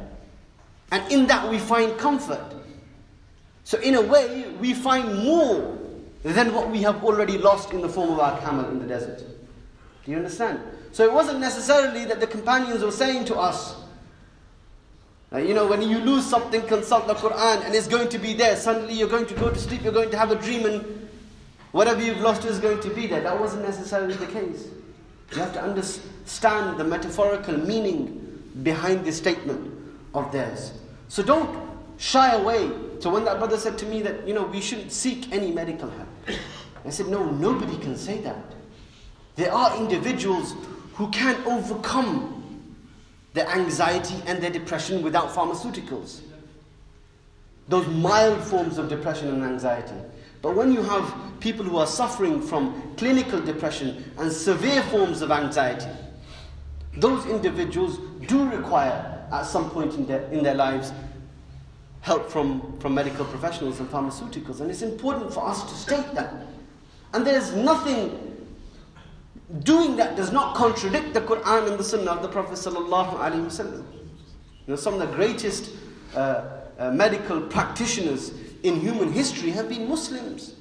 And 0.92 1.10
in 1.12 1.28
that 1.28 1.50
we 1.50 1.60
find 1.60 1.98
comfort. 1.98 2.44
So, 3.64 3.80
in 3.80 3.96
a 3.96 4.02
way, 4.02 4.50
we 4.60 4.74
find 4.74 5.24
more 5.24 5.78
than 6.24 6.54
what 6.54 6.70
we 6.70 6.82
have 6.82 7.04
already 7.04 7.38
lost 7.38 7.72
in 7.72 7.82
the 7.82 7.88
form 7.88 8.12
of 8.12 8.20
our 8.20 8.40
camel 8.42 8.70
in 8.70 8.80
the 8.80 8.88
desert. 8.88 9.20
Do 9.20 10.12
you 10.12 10.18
understand? 10.18 10.60
So, 10.92 11.06
it 11.06 11.14
wasn't 11.14 11.40
necessarily 11.40 12.04
that 12.06 12.20
the 12.20 12.28
companions 12.28 12.84
were 12.84 12.92
saying 12.92 13.26
to 13.26 13.36
us, 13.36 13.76
you 15.34 15.54
know, 15.54 15.68
when 15.68 15.82
you 15.84 16.00
lose 16.00 16.26
something, 16.26 16.62
consult 16.64 17.08
the 17.08 17.14
Quran 17.14 17.64
and 17.64 17.74
it's 17.74 17.88
going 17.88 18.10
to 18.10 18.18
be 18.18 18.34
there. 18.34 18.58
Suddenly 18.58 18.96
you're 18.96 19.08
going 19.08 19.28
to 19.28 19.34
go 19.36 19.50
to 19.50 19.58
sleep, 19.58 19.84
you're 19.84 19.94
going 19.94 20.10
to 20.10 20.18
have 20.18 20.32
a 20.32 20.36
dream, 20.36 20.66
and 20.66 21.10
whatever 21.72 22.02
you've 22.02 22.20
lost 22.20 22.44
is 22.44 22.60
going 22.60 22.82
to 22.82 22.90
be 22.90 23.08
there. 23.08 23.22
That 23.22 23.40
wasn't 23.40 23.64
necessarily 23.64 24.16
the 24.16 24.28
case. 24.28 24.68
You 25.32 25.38
have 25.38 25.54
to 25.54 25.62
understand 25.62 26.78
the 26.78 26.84
metaphorical 26.84 27.58
meaning 27.58 28.52
behind 28.64 29.06
this 29.06 29.18
statement 29.18 29.72
of 30.14 30.32
theirs. 30.32 30.74
So 31.08 31.24
don't 31.24 31.70
shy 31.98 32.34
away. 32.34 32.72
So 33.00 33.10
when 33.10 33.24
that 33.26 33.38
brother 33.38 33.58
said 33.58 33.78
to 33.80 33.86
me 33.86 34.02
that, 34.02 34.28
you 34.28 34.34
know, 34.34 34.44
we 34.44 34.62
shouldn't 34.62 34.92
seek 34.92 35.32
any 35.32 35.52
medical 35.52 35.90
help, 35.90 36.08
I 36.86 36.90
said, 36.90 37.08
no, 37.08 37.24
nobody 37.32 37.78
can 37.78 37.96
say 37.98 38.20
that. 38.22 38.44
There 39.36 39.54
are 39.54 39.78
individuals 39.78 40.54
who 40.96 41.10
can 41.10 41.36
overcome 41.46 42.38
their 43.34 43.48
anxiety 43.48 44.16
and 44.28 44.42
their 44.44 44.50
depression 44.50 45.02
without 45.02 45.30
pharmaceuticals. 45.30 46.22
Those 47.70 47.88
mild 47.88 48.44
forms 48.44 48.78
of 48.78 48.90
depression 48.90 49.30
and 49.30 49.44
anxiety. 49.44 49.96
But 50.42 50.56
when 50.56 50.72
you 50.72 50.82
have 50.84 51.14
people 51.40 51.66
who 51.66 51.78
are 51.78 51.88
suffering 51.88 52.42
from 52.42 52.96
clinical 52.98 53.40
depression 53.40 54.12
and 54.18 54.32
severe 54.32 54.82
forms 54.84 55.22
of 55.22 55.32
anxiety, 55.32 55.90
those 56.98 57.26
individuals 57.26 58.00
do 58.28 58.50
require, 58.50 59.28
at 59.32 59.44
some 59.44 59.70
point 59.70 59.94
in 59.94 60.06
their, 60.06 60.24
in 60.32 60.44
their 60.44 60.56
lives, 60.56 60.92
help 62.02 62.30
from, 62.30 62.78
from 62.80 62.96
medical 62.96 63.26
professionals 63.26 63.80
and 63.80 63.90
pharmaceuticals. 63.90 64.60
And 64.60 64.72
it's 64.72 64.82
important 64.82 65.34
for 65.34 65.48
us 65.48 65.64
to 65.64 65.76
state 65.76 66.14
that. 66.16 66.34
And 67.14 67.26
there's 67.26 67.54
nothing 67.54 68.32
doing 69.64 69.98
that 69.98 70.16
does 70.16 70.32
not 70.32 70.56
contradict 70.56 71.14
the 71.14 71.22
Quran 71.22 71.70
and 71.70 71.80
the 71.80 71.84
Sunnah 71.84 72.12
of 72.12 72.22
the 72.22 72.28
Prophet 72.28 72.54
sallallahu 72.54 73.18
alaihi 73.18 73.46
wasallam. 73.46 73.84
You 74.66 74.68
know, 74.68 74.76
some 74.76 74.94
of 74.94 75.00
the 75.00 75.14
greatest 75.16 75.72
uh, 76.16 76.44
uh, 76.80 76.92
medical 76.92 77.42
practitioners 77.42 78.34
in 78.64 78.80
human 78.80 79.12
history 79.12 79.52
have 79.52 79.70
been 79.70 79.88
Muslims. 79.88 80.56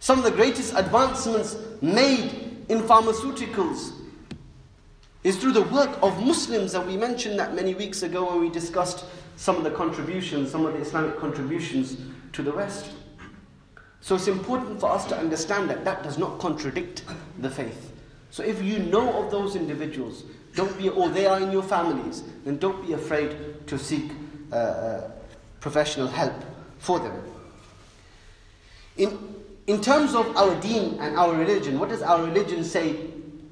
Some 0.00 0.18
of 0.18 0.24
the 0.24 0.30
greatest 0.30 0.74
advancements 0.76 1.56
made 1.80 2.64
in 2.68 2.80
pharmaceuticals 2.80 3.92
is 5.22 5.38
through 5.38 5.52
the 5.52 5.62
work 5.62 5.98
of 6.02 6.22
Muslims, 6.22 6.74
and 6.74 6.86
we 6.86 6.96
mentioned 6.96 7.38
that 7.38 7.54
many 7.54 7.74
weeks 7.74 8.02
ago 8.02 8.30
when 8.30 8.40
we 8.40 8.50
discussed 8.50 9.06
some 9.36 9.56
of 9.56 9.64
the 9.64 9.70
contributions, 9.70 10.50
some 10.50 10.66
of 10.66 10.74
the 10.74 10.78
Islamic 10.80 11.18
contributions 11.18 11.96
to 12.32 12.42
the 12.42 12.52
West. 12.52 12.90
So 14.02 14.14
it's 14.14 14.28
important 14.28 14.80
for 14.80 14.90
us 14.90 15.06
to 15.06 15.16
understand 15.16 15.70
that 15.70 15.84
that 15.86 16.02
does 16.02 16.18
not 16.18 16.38
contradict 16.38 17.04
the 17.38 17.48
faith. 17.48 17.90
So 18.30 18.42
if 18.42 18.62
you 18.62 18.80
know 18.80 19.24
of 19.24 19.30
those 19.30 19.56
individuals, 19.56 20.24
don't 20.54 20.76
be, 20.76 20.90
or 20.90 21.08
they 21.08 21.26
are 21.26 21.40
in 21.40 21.50
your 21.50 21.62
families, 21.62 22.22
then 22.44 22.58
don't 22.58 22.86
be 22.86 22.92
afraid 22.92 23.66
to 23.66 23.78
seek 23.78 24.12
uh, 24.52 24.56
uh, 24.56 25.10
professional 25.60 26.06
help 26.06 26.34
for 26.84 26.98
them. 27.00 27.14
In, 28.96 29.18
in 29.66 29.80
terms 29.80 30.14
of 30.14 30.36
our 30.36 30.54
deen 30.60 31.00
and 31.00 31.16
our 31.16 31.34
religion, 31.34 31.78
what 31.78 31.88
does 31.88 32.02
our 32.02 32.22
religion 32.22 32.62
say? 32.62 32.92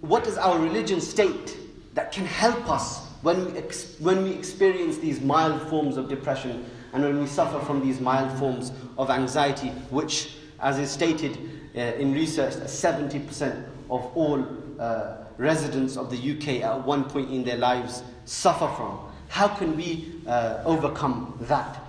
What 0.01 0.25
does 0.25 0.37
our 0.37 0.59
religion 0.59 1.01
state 1.01 1.57
that 1.95 2.13
can 2.13 2.27
help 2.27 2.69
us 2.69 3.09
when 3.23 3.47
we, 3.47 3.59
ex- 3.59 3.97
when 4.01 4.25
we 4.25 4.33
experience 4.33 4.99
these 4.99 5.21
mild 5.21 5.63
forms 5.69 5.97
of 5.97 6.09
depression 6.09 6.65
and 6.93 7.03
when 7.03 7.19
we 7.21 7.27
suffer 7.27 7.59
from 7.65 7.81
these 7.81 8.01
mild 8.01 8.37
forms 8.39 8.73
of 8.99 9.09
anxiety, 9.11 9.69
which 9.91 10.37
as 10.61 10.79
is 10.79 10.91
stated 10.91 11.39
uh, 11.75 11.81
in 11.81 12.13
research, 12.13 12.53
70% 12.55 13.65
of 13.91 14.17
all 14.17 14.47
uh, 14.79 15.17
residents 15.39 15.97
of 15.97 16.11
the 16.11 16.17
UK 16.33 16.63
at 16.63 16.85
one 16.85 17.05
point 17.05 17.31
in 17.31 17.45
their 17.45 17.57
lives 17.57 18.03
suffer 18.27 18.69
from. 18.77 18.99
How 19.29 19.49
can 19.49 19.77
we 19.77 20.21
uh, 20.27 20.63
overcome 20.67 21.37
that? 21.43 21.81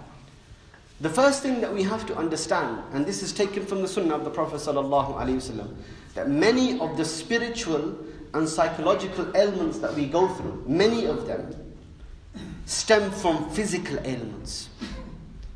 The 1.04 1.10
first 1.10 1.44
thing 1.44 1.60
that 1.60 1.74
we 1.74 1.84
have 1.84 2.06
to 2.06 2.16
understand, 2.16 2.82
and 2.94 3.06
this 3.06 3.24
is 3.24 3.34
taken 3.34 3.66
from 3.66 3.82
the 3.82 3.90
Sunnah 3.90 4.16
of 4.16 4.24
the 4.24 4.30
Prophet 4.30 4.56
ﷺ, 4.62 5.76
that 6.16 6.30
many 6.30 6.80
of 6.80 6.96
the 6.96 7.04
spiritual 7.04 7.94
and 8.34 8.48
psychological 8.48 9.36
ailments 9.36 9.80
that 9.80 9.94
we 9.96 10.06
go 10.06 10.30
through, 10.30 10.64
many 10.66 11.06
of 11.06 11.28
them 11.28 11.54
stem 12.66 13.12
from 13.12 13.50
physical 13.50 14.00
ailments, 14.06 14.70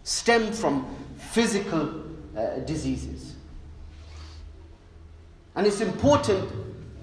stem 0.03 0.51
from 0.51 0.85
physical 1.15 1.93
uh, 2.35 2.59
diseases. 2.65 3.35
And 5.55 5.65
it's 5.65 5.79
important, 5.79 6.51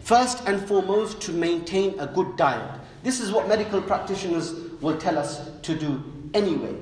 first 0.01 0.47
and 0.47 0.61
foremost, 0.69 1.19
to 1.23 1.33
maintain 1.33 1.99
a 1.99 2.07
good 2.07 2.37
diet. 2.37 2.79
This 3.03 3.21
is 3.21 3.33
what 3.33 3.49
medical 3.49 3.81
practitioners 3.81 4.53
will 4.83 4.99
tell 4.99 5.17
us 5.17 5.49
to 5.63 5.75
do 5.75 6.05
anyway. 6.35 6.77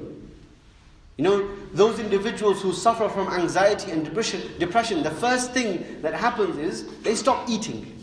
You 1.22 1.28
know, 1.28 1.48
those 1.72 2.00
individuals 2.00 2.60
who 2.62 2.72
suffer 2.72 3.08
from 3.08 3.28
anxiety 3.28 3.92
and 3.92 4.04
depression, 4.04 5.04
the 5.04 5.10
first 5.20 5.52
thing 5.52 6.02
that 6.02 6.14
happens 6.14 6.58
is 6.58 6.88
they 7.02 7.14
stop 7.14 7.48
eating. 7.48 7.96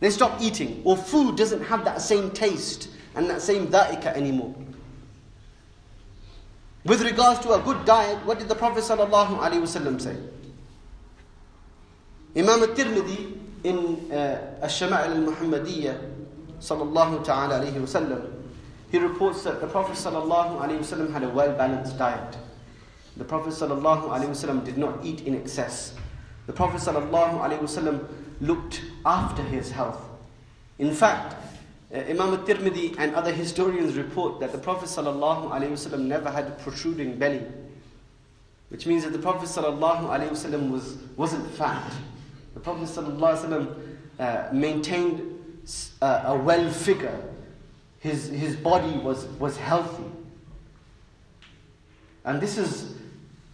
They 0.00 0.10
stop 0.10 0.42
eating, 0.42 0.82
or 0.84 0.96
food 0.96 1.36
doesn't 1.36 1.62
have 1.62 1.84
that 1.84 2.02
same 2.02 2.32
taste 2.32 2.88
and 3.14 3.30
that 3.30 3.40
same 3.40 3.68
da'ika 3.68 4.06
anymore. 4.06 4.52
With 6.84 7.02
regards 7.02 7.38
to 7.46 7.52
a 7.52 7.60
good 7.60 7.84
diet, 7.84 8.18
what 8.26 8.40
did 8.40 8.48
the 8.48 8.56
Prophet 8.56 8.82
say? 8.82 8.94
Imam 8.94 9.06
al-Tirmidhi 12.62 13.38
in 13.62 14.10
uh, 14.10 14.58
Al-Shama'il 14.60 15.14
al-Muhammadiyya 15.14 16.00
sallallahu 16.58 17.22
ta'ala 17.24 17.60
alayhi 17.60 17.74
wasallam, 17.74 18.41
he 18.91 18.97
reports 18.97 19.43
that 19.43 19.59
the 19.61 19.67
Prophet 19.67 19.95
sallallahu 19.95 20.61
alayhi 20.61 20.79
wasallam 20.79 21.11
had 21.11 21.23
a 21.23 21.29
well-balanced 21.29 21.97
diet. 21.97 22.37
The 23.17 23.25
Prophet 23.25 23.53
sallallahu 23.53 24.09
alayhi 24.09 24.29
wasallam 24.29 24.63
did 24.63 24.77
not 24.77 25.03
eat 25.03 25.21
in 25.21 25.35
excess. 25.35 25.93
The 26.45 26.53
Prophet 26.53 26.79
sallallahu 26.81 27.41
alayhi 27.41 27.59
wasallam 27.59 28.05
looked 28.39 28.81
after 29.05 29.43
his 29.43 29.71
health. 29.71 30.01
In 30.79 30.93
fact, 30.93 31.35
uh, 31.93 31.99
Imam 31.99 32.33
al-Tirmidhi 32.33 32.95
and 32.97 33.15
other 33.15 33.31
historians 33.31 33.95
report 33.95 34.39
that 34.41 34.51
the 34.51 34.57
Prophet 34.57 34.89
ﷺ 34.89 35.99
never 36.01 36.29
had 36.29 36.47
a 36.47 36.51
protruding 36.51 37.17
belly. 37.17 37.43
Which 38.69 38.85
means 38.85 39.05
that 39.05 39.13
the 39.13 39.19
Prophet 39.19 39.47
ﷺ 39.47 40.69
was, 40.69 40.97
wasn't 41.15 41.49
fat. 41.51 41.91
The 42.53 42.59
Prophet 42.59 42.89
ﷺ 42.89 43.75
uh, 44.19 44.49
maintained 44.51 45.63
uh, 46.01 46.23
a 46.25 46.37
well 46.37 46.69
figure. 46.69 47.17
his, 48.02 48.28
his 48.28 48.56
body 48.56 48.92
was, 48.98 49.26
was 49.38 49.56
healthy. 49.56 50.04
And 52.24 52.40
this 52.40 52.58
is, 52.58 52.94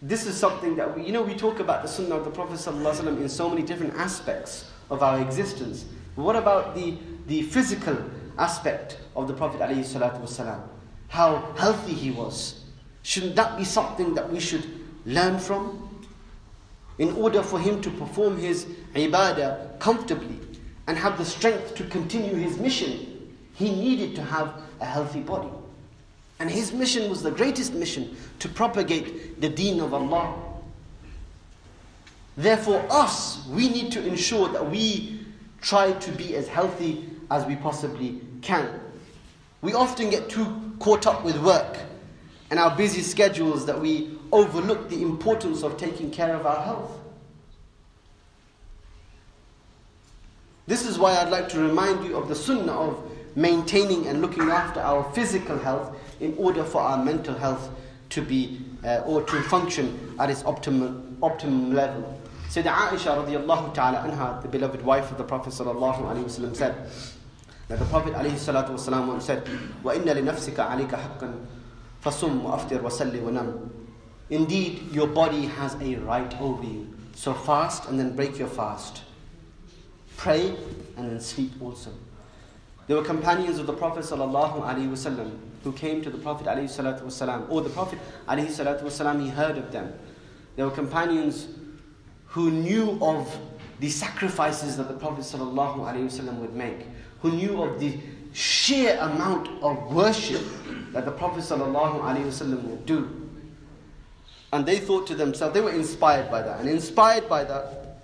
this 0.01 0.25
is 0.25 0.35
something 0.35 0.75
that 0.75 0.95
we, 0.95 1.05
you 1.05 1.11
know, 1.11 1.21
we 1.21 1.35
talk 1.35 1.59
about 1.59 1.81
the 1.83 1.87
sunnah 1.87 2.15
of 2.15 2.25
the 2.25 2.31
Prophet 2.31 2.55
ﷺ 2.55 3.21
in 3.21 3.29
so 3.29 3.49
many 3.49 3.61
different 3.61 3.93
aspects 3.95 4.69
of 4.89 5.01
our 5.03 5.19
existence. 5.21 5.85
But 6.15 6.23
what 6.23 6.35
about 6.35 6.75
the, 6.75 6.97
the 7.27 7.43
physical 7.43 7.97
aspect 8.39 8.97
of 9.15 9.27
the 9.27 9.33
Prophet 9.33 9.59
ﷺ, 9.59 10.61
how 11.09 11.53
healthy 11.57 11.93
he 11.93 12.09
was. 12.09 12.63
Shouldn't 13.03 13.35
that 13.35 13.57
be 13.57 13.63
something 13.65 14.13
that 14.15 14.31
we 14.31 14.39
should 14.39 14.65
learn 15.05 15.37
from? 15.37 15.85
In 16.97 17.11
order 17.13 17.43
for 17.43 17.59
him 17.59 17.81
to 17.81 17.89
perform 17.91 18.37
his 18.37 18.65
ibadah 18.95 19.79
comfortably 19.79 20.39
and 20.87 20.97
have 20.97 21.17
the 21.17 21.25
strength 21.25 21.75
to 21.75 21.83
continue 21.85 22.35
his 22.35 22.57
mission, 22.57 23.08
he 23.59 23.75
needed 23.75 24.15
to 24.15 24.23
have 24.23 24.53
a 24.79 24.85
healthy 24.85 25.19
body. 25.19 25.49
And 26.39 26.49
his 26.49 26.71
mission 26.71 27.09
was 27.09 27.21
the 27.21 27.29
greatest 27.29 27.73
mission 27.73 28.15
to 28.39 28.47
propagate 28.47 29.41
the 29.41 29.49
deen 29.49 29.81
of 29.81 29.93
Allah. 29.93 30.33
Therefore, 32.37 32.85
us, 32.89 33.45
we 33.47 33.67
need 33.67 33.91
to 33.91 34.07
ensure 34.07 34.47
that 34.47 34.71
we 34.71 35.25
try 35.61 35.91
to 35.91 36.11
be 36.13 36.37
as 36.37 36.47
healthy 36.47 37.09
as 37.29 37.45
we 37.45 37.57
possibly 37.57 38.21
can. 38.41 38.79
We 39.61 39.73
often 39.73 40.09
get 40.09 40.29
too 40.29 40.71
caught 40.79 41.05
up 41.05 41.25
with 41.25 41.37
work 41.43 41.79
and 42.49 42.57
our 42.57 42.75
busy 42.77 43.01
schedules 43.01 43.65
that 43.65 43.77
we 43.77 44.17
overlook 44.31 44.87
the 44.89 45.01
importance 45.01 45.63
of 45.63 45.75
taking 45.75 46.09
care 46.11 46.33
of 46.33 46.45
our 46.45 46.63
health. 46.63 46.97
This 50.65 50.85
is 50.85 50.97
why 50.97 51.17
I'd 51.17 51.29
like 51.29 51.49
to 51.49 51.59
remind 51.59 52.05
you 52.05 52.15
of 52.15 52.29
the 52.29 52.35
sunnah 52.35 52.71
of 52.71 53.08
maintaining 53.36 54.06
and 54.06 54.20
looking 54.22 54.50
after 54.50 54.80
our 54.80 55.04
physical 55.12 55.58
health 55.58 55.96
in 56.20 56.34
order 56.38 56.64
for 56.64 56.80
our 56.80 57.02
mental 57.02 57.34
health 57.34 57.70
to 58.10 58.22
be 58.22 58.60
uh, 58.84 59.02
or 59.06 59.22
to 59.22 59.42
function 59.42 60.14
at 60.20 60.30
its 60.30 60.44
optimum, 60.44 61.16
optimum 61.22 61.74
level. 61.74 62.20
Sayyidah 62.48 62.88
Aisha 62.90 63.24
radiallahu 63.24 63.74
ta'ala 63.74 63.98
anha, 64.08 64.40
the 64.42 64.48
beloved 64.48 64.82
wife 64.84 65.10
of 65.10 65.18
the 65.18 65.24
Prophet 65.24 65.52
sallallahu 65.52 66.02
alaihi 66.02 66.24
wasallam 66.24 66.54
said, 66.54 66.74
That 67.68 67.78
the 67.78 67.86
Prophet 67.86 68.12
ﷺ 68.12 69.06
once 69.08 69.24
said, 69.24 69.44
وَإِنَّ 69.82 70.04
لِنَفْسِكَ 70.04 70.54
عَلَيْكَ 70.56 70.90
حَقًّا 70.90 71.34
فَصُمْ 72.04 72.42
وَأَفْتِرْ 72.42 72.80
وَسَلِّ 72.82 73.12
وَنَمْ 73.22 73.70
Indeed, 74.28 74.92
your 74.92 75.06
body 75.06 75.46
has 75.46 75.74
a 75.80 75.96
right 75.96 76.40
over 76.40 76.62
you. 76.62 76.94
So 77.14 77.32
fast 77.32 77.88
and 77.88 77.98
then 77.98 78.14
break 78.14 78.38
your 78.38 78.48
fast. 78.48 79.02
Pray 80.16 80.54
and 80.96 81.10
then 81.10 81.20
sleep 81.20 81.52
also. 81.60 81.90
There 82.88 82.96
were 82.96 83.04
companions 83.04 83.58
of 83.58 83.66
the 83.66 83.72
Prophet 83.72 84.04
ﷺ 84.04 85.38
who 85.62 85.72
came 85.72 86.02
to 86.02 86.10
the 86.10 86.18
Prophet 86.18 86.46
ﷺ, 86.46 87.50
or 87.50 87.62
the 87.62 87.70
Prophet 87.70 87.98
ﷺ, 88.28 89.22
he 89.22 89.28
heard 89.30 89.56
of 89.56 89.72
them. 89.72 89.94
There 90.56 90.66
were 90.66 90.74
companions 90.74 91.48
who 92.26 92.50
knew 92.50 92.98
of 93.00 93.34
the 93.80 93.88
sacrifices 93.88 94.76
that 94.76 94.88
the 94.88 94.94
Prophet 94.94 95.24
ﷺ 95.24 96.34
would 96.38 96.54
make, 96.54 96.86
who 97.22 97.32
knew 97.32 97.62
of 97.62 97.80
the 97.80 97.98
sheer 98.34 98.98
amount 99.00 99.48
of 99.62 99.94
worship 99.94 100.42
that 100.92 101.04
the 101.06 101.10
Prophet 101.12 101.40
ﷺ 101.40 102.62
would 102.64 102.84
do. 102.84 103.30
And 104.52 104.66
they 104.66 104.78
thought 104.78 105.06
to 105.08 105.14
themselves, 105.14 105.54
they 105.54 105.60
were 105.60 105.72
inspired 105.72 106.30
by 106.30 106.42
that. 106.42 106.60
And 106.60 106.68
inspired 106.68 107.28
by 107.28 107.44
that, 107.44 107.98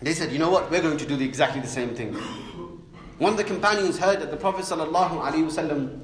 they 0.00 0.14
said, 0.14 0.32
you 0.32 0.38
know 0.38 0.50
what, 0.50 0.70
we're 0.70 0.80
going 0.80 0.96
to 0.96 1.06
do 1.06 1.16
the, 1.16 1.24
exactly 1.24 1.60
the 1.60 1.68
same 1.68 1.94
thing. 1.94 2.16
One 3.17 3.31
of 3.31 3.37
the 3.37 3.43
companions 3.43 3.97
heard 3.97 4.19
that 4.19 4.29
the 4.29 4.37
Prophet 4.37 4.65
ﷺ, 4.65 5.99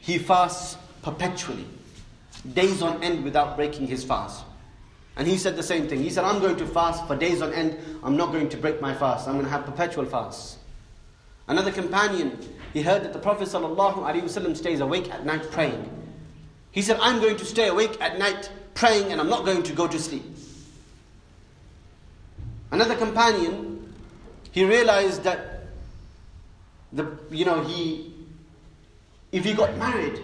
he 0.00 0.18
fasts 0.18 0.76
perpetually, 1.02 1.66
days 2.54 2.80
on 2.80 3.02
end 3.02 3.24
without 3.24 3.56
breaking 3.56 3.88
his 3.88 4.04
fast. 4.04 4.44
And 5.16 5.26
he 5.26 5.36
said 5.36 5.56
the 5.56 5.62
same 5.62 5.88
thing. 5.88 6.02
He 6.02 6.10
said, 6.10 6.24
I'm 6.24 6.40
going 6.40 6.56
to 6.56 6.66
fast 6.66 7.06
for 7.06 7.16
days 7.16 7.42
on 7.42 7.52
end. 7.52 7.76
I'm 8.02 8.16
not 8.16 8.32
going 8.32 8.48
to 8.50 8.56
break 8.56 8.80
my 8.80 8.94
fast. 8.94 9.26
I'm 9.26 9.34
going 9.34 9.44
to 9.44 9.50
have 9.50 9.66
perpetual 9.66 10.06
fasts. 10.06 10.58
Another 11.48 11.72
companion, 11.72 12.38
he 12.72 12.82
heard 12.82 13.02
that 13.02 13.12
the 13.12 13.18
Prophet 13.18 13.48
ﷺ 13.48 14.56
stays 14.56 14.80
awake 14.80 15.12
at 15.12 15.26
night 15.26 15.50
praying. 15.50 15.90
He 16.70 16.82
said, 16.82 16.98
I'm 17.00 17.20
going 17.20 17.36
to 17.36 17.44
stay 17.44 17.68
awake 17.68 18.00
at 18.00 18.18
night 18.18 18.50
praying 18.74 19.12
and 19.12 19.20
I'm 19.20 19.28
not 19.28 19.44
going 19.44 19.62
to 19.64 19.72
go 19.72 19.86
to 19.86 19.98
sleep. 19.98 20.24
Another 22.70 22.96
companion, 22.96 23.92
he 24.52 24.64
realized 24.64 25.24
that 25.24 25.51
the 26.92 27.18
you 27.30 27.44
know 27.44 27.62
he 27.62 28.12
if 29.32 29.44
he 29.44 29.54
got 29.54 29.76
married, 29.78 30.20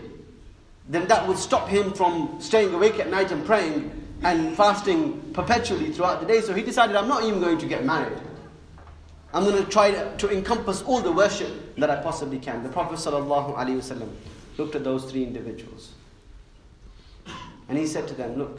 then 0.88 1.08
that 1.08 1.26
would 1.26 1.38
stop 1.38 1.68
him 1.68 1.92
from 1.92 2.36
staying 2.40 2.72
awake 2.74 2.98
at 3.00 3.08
night 3.10 3.32
and 3.32 3.44
praying 3.44 3.90
and 4.22 4.56
fasting 4.56 5.32
perpetually 5.32 5.92
throughout 5.92 6.20
the 6.20 6.26
day. 6.26 6.40
So 6.40 6.54
he 6.54 6.62
decided, 6.62 6.94
I'm 6.94 7.08
not 7.08 7.24
even 7.24 7.40
going 7.40 7.58
to 7.58 7.66
get 7.66 7.84
married. 7.84 8.18
I'm 9.32 9.44
going 9.44 9.62
to 9.62 9.70
try 9.70 9.90
to, 9.90 10.16
to 10.18 10.30
encompass 10.30 10.82
all 10.82 11.00
the 11.00 11.12
worship 11.12 11.76
that 11.76 11.90
I 11.90 11.96
possibly 12.02 12.38
can. 12.38 12.62
The 12.62 12.68
Prophet 12.70 12.98
ﷺ 12.98 14.08
looked 14.56 14.74
at 14.74 14.84
those 14.84 15.10
three 15.10 15.22
individuals. 15.22 15.92
And 17.68 17.76
he 17.76 17.86
said 17.86 18.08
to 18.08 18.14
them, 18.14 18.36
Look, 18.38 18.58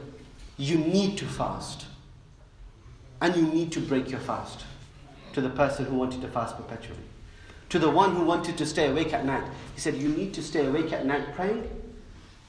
you 0.58 0.78
need 0.78 1.18
to 1.18 1.25
fast. 1.25 1.86
And 3.22 3.36
you 3.36 3.42
need 3.42 3.72
to 3.74 3.80
break 3.82 4.10
your 4.10 4.20
fast. 4.20 4.66
To 5.34 5.42
the 5.42 5.50
person 5.50 5.86
who 5.86 5.96
wanted 5.96 6.22
to 6.22 6.28
fast 6.28 6.56
perpetually 6.58 6.98
To 7.71 7.78
the 7.78 7.90
one 7.90 8.14
who 8.14 8.25
wanted 8.25 8.56
to 8.59 8.66
stay 8.66 8.88
awake 8.90 9.12
at 9.12 9.25
night. 9.25 9.44
He 9.75 9.80
said, 9.80 9.94
You 9.97 10.09
need 10.09 10.33
to 10.35 10.42
stay 10.42 10.66
awake 10.66 10.92
at 10.92 11.06
night 11.06 11.35
praying, 11.35 11.68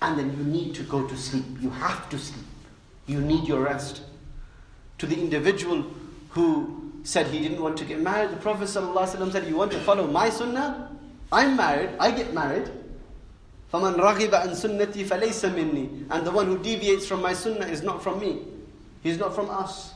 and 0.02 0.20
then 0.20 0.38
you 0.38 0.44
need 0.44 0.76
to 0.76 0.84
go 0.84 1.08
to 1.08 1.18
sleep. 1.18 1.46
You 1.60 1.70
have 1.72 2.10
to 2.10 2.18
sleep. 2.18 2.46
You 3.08 3.22
need 3.22 3.48
your 3.48 3.62
rest. 3.62 4.02
To 5.00 5.06
the 5.06 5.20
individual 5.20 5.86
who 6.30 6.92
said 7.04 7.28
he 7.28 7.40
didn't 7.40 7.62
want 7.62 7.78
to 7.78 7.86
get 7.86 8.00
married, 8.02 8.32
the 8.32 8.38
Prophet 8.38 8.66
ﷺ 8.66 9.32
said, 9.32 9.48
You 9.48 9.56
want 9.56 9.72
to 9.72 9.80
follow 9.80 10.08
my 10.08 10.30
sunnah? 10.30 10.92
I'm 11.32 11.56
married, 11.56 11.92
I 12.00 12.12
get 12.12 12.34
married. 12.34 12.70
فَمَنْ 13.74 13.96
رَغِبَ 13.96 14.30
عَنْ 14.30 14.50
سُنَّتِي 14.52 15.06
فَلَيْسَ 15.06 15.50
مِنِّي 15.50 16.08
And 16.10 16.26
the 16.26 16.32
one 16.32 16.48
who 16.48 16.58
deviates 16.58 17.06
from 17.08 17.22
my 17.22 17.34
sunnah 17.34 17.66
is 17.68 17.84
not 17.84 18.02
from 18.02 18.20
me. 18.20 18.40
He's 19.04 19.18
not 19.18 19.36
from 19.36 19.50
us. 19.50 19.94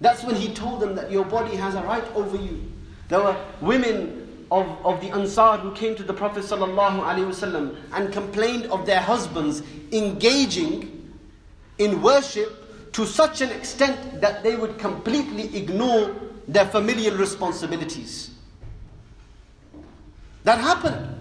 That's 0.00 0.22
when 0.22 0.36
he 0.36 0.52
told 0.54 0.80
them 0.80 0.94
that 0.94 1.10
your 1.10 1.24
body 1.24 1.56
has 1.56 1.74
a 1.74 1.82
right 1.82 2.04
over 2.14 2.36
you. 2.36 2.70
There 3.12 3.20
were 3.20 3.36
women 3.60 4.46
of, 4.50 4.66
of 4.84 5.00
the 5.00 5.08
Ansar 5.10 5.58
who 5.58 5.72
came 5.74 5.94
to 5.96 6.02
the 6.02 6.12
Prophet 6.12 6.44
ﷺ 6.44 7.76
and 7.92 8.12
complained 8.12 8.66
of 8.66 8.86
their 8.86 9.00
husbands 9.00 9.62
engaging 9.92 11.14
in 11.78 12.02
worship 12.02 12.92
to 12.92 13.06
such 13.06 13.40
an 13.40 13.50
extent 13.50 14.20
that 14.20 14.42
they 14.42 14.56
would 14.56 14.78
completely 14.78 15.54
ignore 15.56 16.14
their 16.46 16.66
familial 16.66 17.16
responsibilities. 17.16 18.30
That 20.44 20.58
happened. 20.58 21.14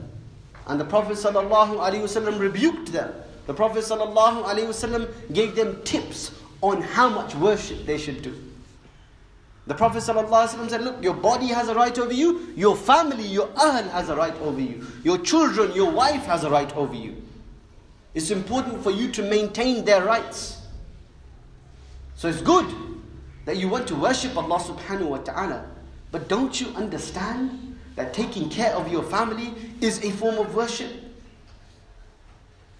And 0.67 0.80
the 0.80 0.86
Prophet 0.86 1.17
ﷺ 1.17 2.39
rebuked 2.39 2.91
them. 2.91 3.13
The 3.45 3.53
Prophet 3.53 3.84
ﷺ 3.84 5.34
gave 5.34 5.56
them 5.56 5.82
tips 5.84 6.32
on 6.62 6.82
how 6.82 7.10
much 7.10 7.36
worship 7.36 7.86
they 7.86 7.97
should 7.97 8.21
do. 8.21 8.36
The 9.66 9.75
Prophet 9.75 9.98
ﷺ 9.98 10.70
said, 10.70 10.83
Look, 10.83 11.03
your 11.03 11.14
body 11.14 11.46
has 11.48 11.68
a 11.68 11.75
right 11.75 11.96
over 11.96 12.12
you, 12.12 12.53
your 12.57 12.77
family, 12.77 13.25
your 13.27 13.48
ahl 13.57 13.85
has 13.85 14.09
a 14.09 14.16
right 14.16 14.35
over 14.40 14.61
you, 14.61 14.85
your 15.05 15.18
children, 15.18 15.72
your 15.72 15.90
wife 15.90 16.25
has 16.25 16.42
a 16.42 16.51
right 16.51 16.75
over 16.75 16.94
you. 16.94 17.22
It's 18.14 18.31
important 18.31 18.83
for 18.83 18.90
you 18.90 19.11
to 19.12 19.22
maintain 19.22 19.85
their 19.85 20.05
rights. 20.05 20.59
So 22.16 22.29
it's 22.29 22.42
good 22.42 22.66
that 23.44 23.57
you 23.57 23.68
want 23.68 23.87
to 23.88 23.94
worship 23.94 24.37
Allah 24.37 24.59
subhanahu 24.59 25.09
wa 25.09 25.18
ta'ala, 25.18 25.64
but 26.11 26.29
don't 26.29 26.61
you 26.61 26.68
understand 26.75 27.79
that 27.94 28.12
taking 28.12 28.48
care 28.48 28.75
of 28.75 28.90
your 28.90 29.03
family 29.03 29.55
is 29.81 30.05
a 30.05 30.11
form 30.11 30.38
of 30.38 30.55
worship? 30.55 30.90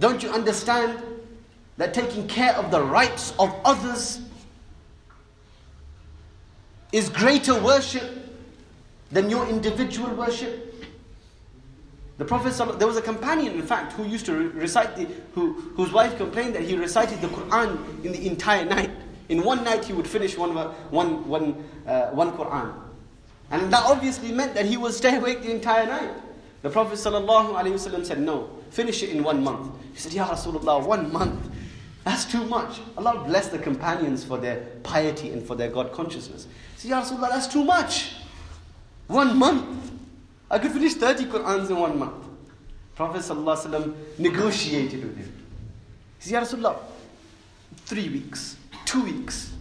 Don't 0.01 0.23
you 0.23 0.31
understand 0.31 1.01
that 1.77 1.95
taking 1.95 2.27
care 2.27 2.55
of 2.57 2.71
the 2.71 2.83
rights 2.83 3.35
of 3.39 3.55
others 3.65 4.21
is 6.93 7.09
greater 7.09 7.59
worship 7.61 8.05
than 9.11 9.29
your 9.29 9.49
individual 9.49 10.15
worship? 10.15 10.69
The 12.19 12.25
Prophet, 12.25 12.79
there 12.79 12.87
was 12.87 12.97
a 12.97 13.03
companion, 13.03 13.55
in 13.55 13.63
fact, 13.63 13.95
who 13.95 14.05
used 14.05 14.27
to 14.27 14.51
recite 14.51 14.95
the, 14.97 15.09
who, 15.35 15.55
whose 15.75 15.91
wife 15.93 16.17
complained 16.17 16.55
that 16.55 16.63
he 16.63 16.77
recited 16.77 17.21
the 17.21 17.29
Quran 17.29 18.05
in 18.05 18.13
the 18.13 18.27
entire 18.29 18.65
night. 18.65 18.91
In 19.29 19.43
one 19.43 19.65
night, 19.65 19.85
he 19.85 19.93
would 19.93 20.07
finish 20.07 20.37
one, 20.37 20.55
one, 20.55 21.27
one, 21.27 21.65
uh, 21.87 22.11
one 22.11 22.33
Quran. 22.33 22.75
And 23.51 23.73
that 23.73 23.83
obviously 23.85 24.31
meant 24.31 24.55
that 24.55 24.67
he 24.67 24.77
will 24.77 24.93
stay 24.93 25.17
awake 25.17 25.43
the 25.43 25.51
entire 25.51 25.87
night. 25.87 26.15
The 26.63 26.71
Prophet 26.71 26.95
ﷺ 26.95 28.07
said, 28.07 28.21
No, 28.21 28.51
finish 28.71 29.03
it 29.03 29.11
in 29.11 29.25
one 29.25 29.43
month. 29.43 29.73
He 29.93 29.99
said, 29.99 30.13
Ya 30.13 30.29
Rasulullah, 30.29 30.85
one 30.85 31.13
month. 31.13 31.51
That's 32.05 32.25
too 32.25 32.45
much. 32.45 32.81
Allah 32.97 33.23
bless 33.27 33.49
the 33.49 33.59
companions 33.59 34.25
for 34.25 34.39
their 34.39 34.57
piety 34.83 35.31
and 35.31 35.43
for 35.43 35.55
their 35.55 35.69
God 35.71 35.93
consciousness. 35.93 36.49
See, 36.77 36.89
Ya 36.89 37.03
Rasulullah, 37.03 37.31
that's 37.31 37.47
too 37.47 37.65
much. 37.65 38.15
One 39.07 39.37
month. 39.37 39.91
I 40.51 40.59
could 40.59 40.73
finish 40.73 40.95
30 40.95 41.27
Qur'ans 41.27 41.71
in 41.71 41.77
one 41.77 41.99
month. 41.99 42.27
Prophet 42.95 43.23
ﷺ 43.23 43.95
negotiated 44.19 45.03
with 45.03 45.17
him. 45.17 45.33
He 46.19 46.29
said, 46.29 46.33
Ya 46.33 46.41
Rasulullah, 46.41 46.79
three 47.87 48.09
weeks, 48.09 48.57
two 48.85 49.03
weeks, 49.03 49.53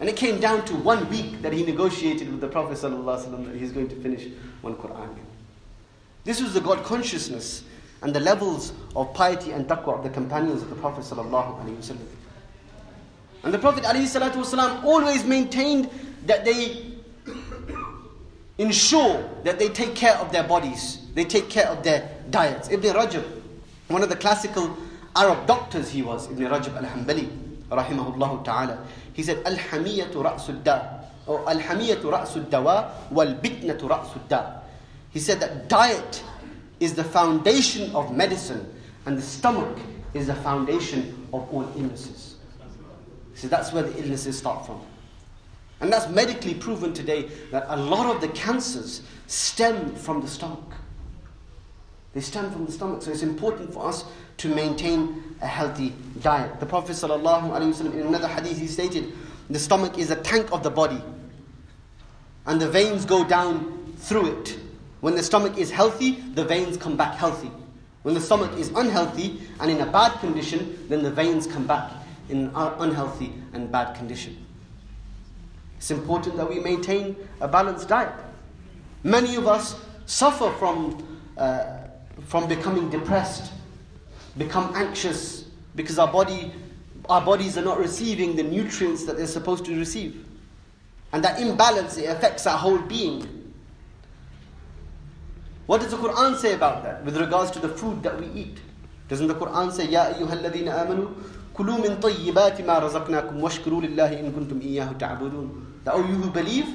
and 0.00 0.08
it 0.08 0.16
came 0.16 0.40
down 0.40 0.64
to 0.66 0.74
one 0.74 1.08
week 1.10 1.42
that 1.42 1.52
he 1.52 1.64
negotiated 1.64 2.30
with 2.30 2.40
the 2.40 2.48
Prophet 2.48 2.78
ﷺ 2.78 3.46
that 3.46 3.56
he's 3.56 3.72
going 3.72 3.88
to 3.88 3.96
finish 3.96 4.28
one 4.62 4.74
Quran. 4.76 5.08
This 6.24 6.40
was 6.40 6.54
the 6.54 6.60
God 6.60 6.82
consciousness 6.84 7.62
and 8.02 8.14
the 8.14 8.20
levels 8.20 8.72
of 8.94 9.12
piety 9.14 9.52
and 9.52 9.66
taqwa 9.66 9.98
of 9.98 10.04
the 10.04 10.10
companions 10.10 10.62
of 10.62 10.70
the 10.70 10.76
Prophet. 10.76 11.04
And 13.42 13.54
the 13.54 13.58
Prophet 13.58 13.84
always 14.84 15.24
maintained 15.24 15.90
that 16.26 16.44
they 16.44 16.92
ensure 18.58 19.28
that 19.44 19.58
they 19.58 19.68
take 19.68 19.94
care 19.94 20.14
of 20.16 20.32
their 20.32 20.44
bodies, 20.44 20.98
they 21.14 21.24
take 21.24 21.48
care 21.48 21.66
of 21.66 21.82
their 21.82 22.10
diets. 22.30 22.70
Ibn 22.70 22.94
Rajab, 22.94 23.24
one 23.88 24.02
of 24.02 24.08
the 24.08 24.16
classical 24.16 24.76
Arab 25.14 25.46
doctors 25.46 25.90
he 25.90 26.02
was, 26.02 26.30
Ibn 26.30 26.44
Rajab 26.44 26.76
al-Hanbali, 26.76 27.28
rahimahullah 27.70 28.44
ta'ala, 28.44 28.86
he 29.12 29.22
said, 29.22 29.42
Al-hamiyatu 29.46 30.14
ra'su 30.14 30.62
da. 30.62 31.00
Or 31.26 31.48
Al-hamiyatu 31.48 32.04
ra'su 32.12 32.48
dawa 32.50 32.92
wal-bitnatu 33.10 33.88
ra'su 33.88 34.18
da. 34.28 34.60
He 35.10 35.18
said 35.20 35.40
that 35.40 35.68
diet 35.68 36.22
is 36.80 36.94
the 36.94 37.04
foundation 37.04 37.94
of 37.94 38.14
medicine 38.14 38.72
and 39.06 39.16
the 39.16 39.22
stomach 39.22 39.78
is 40.14 40.26
the 40.26 40.34
foundation 40.34 41.26
of 41.32 41.48
all 41.52 41.62
illnesses. 41.76 42.36
So 43.34 43.48
that's 43.48 43.72
where 43.72 43.82
the 43.82 44.02
illnesses 44.02 44.38
start 44.38 44.66
from. 44.66 44.80
And 45.80 45.92
that's 45.92 46.08
medically 46.08 46.54
proven 46.54 46.92
today 46.94 47.28
that 47.50 47.66
a 47.68 47.76
lot 47.76 48.14
of 48.14 48.20
the 48.20 48.28
cancers 48.28 49.02
stem 49.26 49.94
from 49.94 50.22
the 50.22 50.28
stomach. 50.28 50.72
They 52.14 52.22
stem 52.22 52.50
from 52.50 52.64
the 52.64 52.72
stomach. 52.72 53.02
So 53.02 53.10
it's 53.10 53.22
important 53.22 53.74
for 53.74 53.86
us 53.86 54.06
to 54.38 54.48
maintain 54.48 55.22
a 55.42 55.46
healthy 55.46 55.92
diet. 56.22 56.60
The 56.60 56.66
Prophet 56.66 56.92
ﷺ, 56.92 57.92
in 57.92 58.00
another 58.06 58.28
hadith, 58.28 58.58
he 58.58 58.66
stated, 58.66 59.12
The 59.50 59.58
stomach 59.58 59.98
is 59.98 60.10
a 60.10 60.16
tank 60.16 60.50
of 60.50 60.62
the 60.62 60.70
body, 60.70 61.02
and 62.46 62.58
the 62.58 62.70
veins 62.70 63.04
go 63.04 63.22
down 63.22 63.94
through 63.98 64.40
it. 64.40 64.58
When 65.06 65.14
the 65.14 65.22
stomach 65.22 65.56
is 65.56 65.70
healthy, 65.70 66.20
the 66.34 66.44
veins 66.44 66.76
come 66.76 66.96
back 66.96 67.14
healthy. 67.14 67.48
When 68.02 68.16
the 68.16 68.20
stomach 68.20 68.58
is 68.58 68.72
unhealthy 68.74 69.40
and 69.60 69.70
in 69.70 69.80
a 69.80 69.86
bad 69.86 70.18
condition, 70.18 70.84
then 70.88 71.04
the 71.04 71.12
veins 71.12 71.46
come 71.46 71.64
back 71.64 71.92
in 72.28 72.46
an 72.46 72.50
unhealthy 72.80 73.32
and 73.52 73.70
bad 73.70 73.94
condition. 73.94 74.44
It's 75.76 75.92
important 75.92 76.36
that 76.38 76.50
we 76.50 76.58
maintain 76.58 77.14
a 77.40 77.46
balanced 77.46 77.86
diet. 77.86 78.12
Many 79.04 79.36
of 79.36 79.46
us 79.46 79.76
suffer 80.06 80.50
from, 80.58 81.06
uh, 81.38 81.66
from 82.24 82.48
becoming 82.48 82.90
depressed, 82.90 83.52
become 84.36 84.72
anxious, 84.74 85.44
because 85.76 86.00
our, 86.00 86.10
body, 86.10 86.50
our 87.08 87.24
bodies 87.24 87.56
are 87.56 87.62
not 87.62 87.78
receiving 87.78 88.34
the 88.34 88.42
nutrients 88.42 89.04
that 89.04 89.16
they're 89.16 89.28
supposed 89.28 89.64
to 89.66 89.78
receive. 89.78 90.26
And 91.12 91.22
that 91.22 91.40
imbalance, 91.40 91.96
affects 91.96 92.44
our 92.48 92.58
whole 92.58 92.78
being. 92.78 93.35
What 95.66 95.80
does 95.80 95.90
the 95.90 95.96
Quran 95.96 96.36
say 96.36 96.54
about 96.54 96.84
that 96.84 97.04
with 97.04 97.16
regards 97.16 97.50
to 97.52 97.58
the 97.58 97.68
food 97.68 98.02
that 98.04 98.20
we 98.20 98.26
eat? 98.28 98.58
Doesn't 99.08 99.26
the 99.26 99.34
Quran 99.34 99.72
say, 99.72 99.88
Ya 99.88 100.12
ayyuhalladhina 100.12 100.86
amanu, 100.86 101.14
kulu 101.54 101.78
min 101.82 101.96
tayyibati 101.96 102.64
ma 102.64 102.80
razaqnakum 102.80 103.40
washkuru 103.40 103.82
lillahi 103.82 104.18
in 104.20 104.32
kuntum 104.32 104.60
iyyahu 104.60 104.98
ta'budun. 104.98 105.84
That, 105.84 105.94
oh, 105.94 106.06
you 106.06 106.14
who 106.14 106.30
believe, 106.30 106.66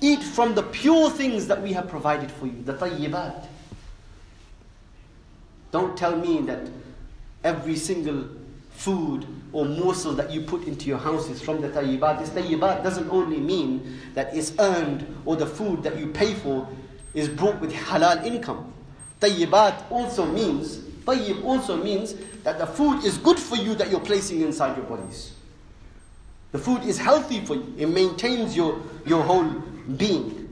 eat 0.00 0.22
from 0.22 0.54
the 0.54 0.62
pure 0.62 1.10
things 1.10 1.46
that 1.46 1.62
we 1.62 1.72
have 1.72 1.88
provided 1.88 2.30
for 2.30 2.46
you, 2.46 2.62
the 2.64 2.74
tayyibat. 2.74 3.46
Don't 5.70 5.96
tell 5.96 6.16
me 6.16 6.40
that 6.42 6.68
every 7.42 7.76
single 7.76 8.24
food 8.70 9.26
or 9.52 9.64
morsel 9.64 10.12
that 10.14 10.30
you 10.32 10.40
put 10.40 10.64
into 10.66 10.86
your 10.86 10.98
house 10.98 11.28
is 11.28 11.40
from 11.40 11.60
the 11.60 11.68
tayyibat. 11.68 12.18
This 12.18 12.30
tayyibat 12.30 12.82
doesn't 12.82 13.08
only 13.10 13.38
mean 13.38 14.00
that 14.14 14.34
it's 14.34 14.52
earned 14.58 15.06
or 15.24 15.36
the 15.36 15.46
food 15.46 15.82
that 15.84 15.98
you 15.98 16.08
pay 16.08 16.34
for 16.34 16.68
is 17.14 17.28
brought 17.28 17.60
with 17.60 17.72
halal 17.72 18.24
income. 18.24 18.72
Tayyibat 19.20 19.90
also 19.90 20.26
means, 20.26 20.78
tayyib 21.06 21.44
also 21.44 21.76
means 21.82 22.14
that 22.42 22.58
the 22.58 22.66
food 22.66 23.04
is 23.04 23.16
good 23.18 23.38
for 23.38 23.56
you 23.56 23.74
that 23.76 23.90
you're 23.90 24.00
placing 24.00 24.40
inside 24.40 24.76
your 24.76 24.86
bodies. 24.86 25.32
The 26.52 26.58
food 26.58 26.84
is 26.84 26.98
healthy 26.98 27.44
for 27.44 27.54
you. 27.54 27.74
It 27.78 27.88
maintains 27.88 28.56
your, 28.56 28.80
your 29.06 29.22
whole 29.22 29.48
being. 29.96 30.48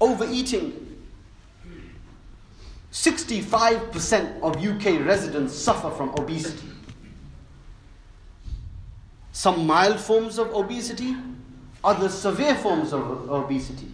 Overeating 0.00 0.90
65% 2.92 4.40
of 4.42 4.56
UK 4.56 5.06
residents 5.06 5.54
suffer 5.54 5.90
from 5.90 6.10
obesity. 6.10 6.68
Some 9.32 9.66
mild 9.66 10.00
forms 10.00 10.38
of 10.38 10.52
obesity, 10.54 11.16
others 11.82 12.14
severe 12.14 12.54
forms 12.54 12.92
of 12.92 13.30
obesity. 13.30 13.88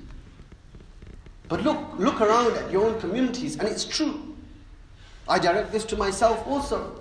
But 1.49 1.63
look, 1.63 1.79
look 1.99 2.21
around 2.21 2.57
at 2.57 2.71
your 2.71 2.87
own 2.87 3.01
communities, 3.01 3.57
and 3.59 3.69
it's 3.69 3.85
true. 3.85 4.35
I 5.29 5.39
direct 5.39 5.73
this 5.73 5.85
to 5.87 5.97
myself 5.97 6.47
also. 6.47 7.01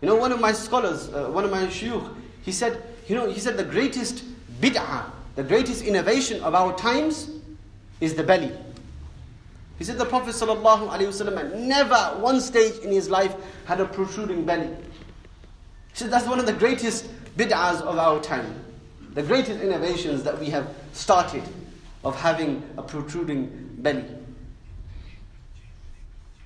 You 0.00 0.08
know, 0.08 0.16
one 0.16 0.32
of 0.32 0.40
my 0.40 0.52
scholars, 0.52 1.08
uh, 1.08 1.28
one 1.28 1.44
of 1.44 1.50
my 1.50 1.64
shuyukh, 1.66 2.14
he 2.42 2.52
said, 2.52 2.82
you 3.08 3.14
know, 3.14 3.28
he 3.28 3.40
said 3.40 3.56
the 3.56 3.64
greatest 3.64 4.24
bid'ah, 4.60 5.04
the 5.34 5.42
greatest 5.42 5.82
innovation 5.82 6.42
of 6.42 6.54
our 6.54 6.76
times 6.76 7.30
is 8.00 8.14
the 8.14 8.22
belly. 8.22 8.52
He 9.78 9.84
said 9.84 9.98
the 9.98 10.06
Prophet 10.06 10.34
ﷺ 10.34 11.54
never 11.66 11.94
at 11.94 12.18
one 12.20 12.40
stage 12.40 12.78
in 12.78 12.90
his 12.90 13.10
life 13.10 13.34
had 13.66 13.80
a 13.80 13.84
protruding 13.84 14.44
belly. 14.44 14.68
He 14.68 15.94
said 15.94 16.10
that's 16.10 16.26
one 16.26 16.38
of 16.38 16.46
the 16.46 16.52
greatest 16.52 17.06
bid'ahs 17.37 17.81
of 17.81 17.97
our 17.97 18.21
time. 18.21 18.63
The 19.13 19.23
greatest 19.23 19.61
innovations 19.61 20.23
that 20.23 20.39
we 20.39 20.47
have 20.47 20.73
started 20.93 21.43
of 22.03 22.15
having 22.15 22.63
a 22.77 22.81
protruding 22.81 23.75
belly. 23.79 24.05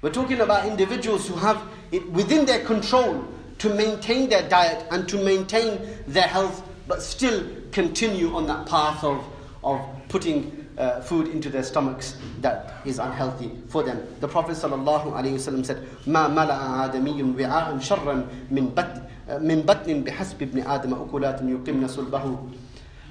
We're 0.02 0.12
talking 0.12 0.42
about 0.42 0.68
individuals 0.68 1.28
who 1.28 1.36
have 1.36 1.62
it 1.92 2.08
within 2.12 2.46
their 2.46 2.64
control 2.66 3.26
to 3.60 3.74
maintain 3.74 4.30
their 4.30 4.48
diet 4.48 4.86
and 4.92 5.08
to 5.10 5.18
maintain 5.18 5.80
their 6.08 6.28
health, 6.28 6.62
but 6.88 7.02
still 7.02 7.46
continue 7.72 8.36
on 8.36 8.46
that 8.48 8.68
path 8.68 9.04
of, 9.04 9.24
of 9.64 9.82
putting 10.10 10.66
uh, 10.78 11.02
food 11.02 11.28
into 11.30 11.50
their 11.50 11.64
stomachs 11.64 12.18
that 12.42 12.76
is 12.86 13.00
unhealthy 13.00 13.52
for 13.70 13.84
them. 13.84 14.06
The 14.20 14.28
Prophet 14.28 14.58
ﷺ 14.58 15.66
said, 15.66 15.78
ما 16.06 16.28
ملأ 16.28 16.92
آدمي 16.92 17.36
وعاء 17.36 17.80
شرا 17.80 18.28
من 18.52 18.70
بطن 18.76 19.02
من 19.39 19.63
بطن 19.63 20.03
بحسب 20.05 20.43
ابن 20.43 20.67
آدم 20.67 20.95
أكلات 20.95 21.41
يقمن 21.43 21.89
صلبه 21.89 22.39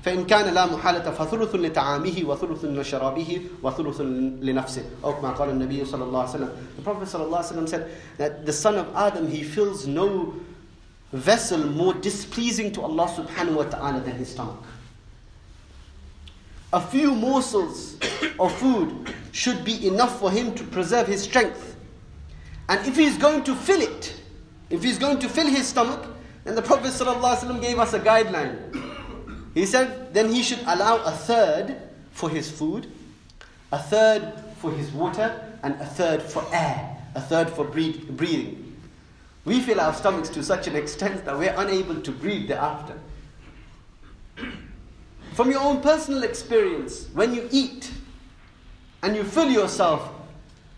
فإن 0.04 0.26
كان 0.26 0.54
لا 0.54 0.66
محالة 0.66 1.12
فثلث 1.12 1.56
لطعامه 1.56 2.18
وثلث 2.26 2.66
لشرابه 2.66 3.42
وثلث 3.64 4.02
لنفسه 4.42 4.84
أو 5.04 5.14
كما 5.14 5.30
قال 5.32 5.50
النبي 5.50 5.86
صلى 5.86 6.04
الله 6.04 6.20
عليه 6.20 6.30
وسلم 6.30 6.50
The 6.80 6.84
Prophet 6.90 7.08
صلى 7.08 7.24
الله 7.24 7.38
عليه 7.38 7.48
وسلم 7.48 7.68
said 7.68 7.88
that 8.18 8.46
the 8.46 8.54
son 8.54 8.76
of 8.76 8.88
Adam 8.96 9.28
he 9.28 9.44
fills 9.44 9.88
no 9.88 10.34
vessel 11.12 11.60
more 11.60 11.94
displeasing 11.94 12.72
to 12.72 12.82
Allah 12.82 13.08
subhanahu 13.08 13.56
wa 13.56 13.64
ta'ala 13.64 14.00
than 14.02 14.16
his 14.16 14.30
stomach 14.32 14.64
a 16.72 16.80
few 16.82 17.16
morsels 17.16 17.98
of 18.40 18.54
food 18.58 19.14
should 19.32 19.66
be 19.66 19.88
enough 19.88 20.20
for 20.20 20.30
him 20.30 20.54
to 20.56 20.64
preserve 20.64 21.08
his 21.08 21.24
strength. 21.24 21.76
And 22.68 22.86
if 22.88 22.96
he's 22.96 23.18
going 23.18 23.44
to 23.46 23.56
fill 23.56 23.82
it, 23.82 24.19
if 24.70 24.84
he's 24.84 24.98
going 24.98 25.20
to 25.20 25.30
fill 25.30 25.48
his 25.48 25.68
stomach, 25.68 26.06
then 26.44 26.56
the 26.56 26.62
Prophet 26.62 26.88
ﷺ 26.92 27.62
gave 27.62 27.80
us 27.80 27.94
a 27.94 28.00
guideline. 28.00 28.58
He 29.54 29.66
said, 29.66 30.14
then 30.14 30.32
he 30.32 30.44
should 30.44 30.62
allow 30.68 31.04
a 31.04 31.12
third 31.12 31.76
for 32.12 32.30
his 32.30 32.50
food, 32.50 32.92
a 33.72 33.80
third 33.80 34.34
for 34.58 34.72
his 34.72 34.92
water, 34.92 35.42
and 35.64 35.74
a 35.76 35.86
third 35.86 36.22
for 36.22 36.46
air, 36.52 36.98
a 37.16 37.22
third 37.22 37.50
for 37.50 37.66
breathing. 37.66 38.78
We 39.46 39.60
fill 39.62 39.82
our 39.82 39.94
stomachs 39.94 40.30
to 40.30 40.44
such 40.44 40.68
an 40.68 40.76
extent 40.76 41.26
that 41.26 41.38
we're 41.38 41.56
unable 41.58 42.00
to 42.02 42.12
breathe 42.12 42.48
thereafter. 42.48 43.00
From 45.34 45.52
your 45.52 45.62
own 45.62 45.82
personal 45.82 46.24
experience, 46.24 47.08
when 47.14 47.34
you 47.34 47.48
eat 47.52 47.92
and 49.02 49.16
you 49.16 49.24
fill 49.24 49.50
yourself 49.50 50.10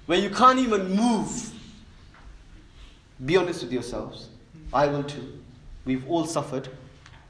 where 0.05 0.19
you 0.19 0.29
can't 0.29 0.59
even 0.59 0.95
move, 0.95 1.51
be 3.25 3.37
honest 3.37 3.63
with 3.63 3.71
yourselves. 3.71 4.29
I 4.73 4.87
will 4.87 5.03
too. 5.03 5.39
We've 5.85 6.07
all 6.09 6.25
suffered 6.25 6.69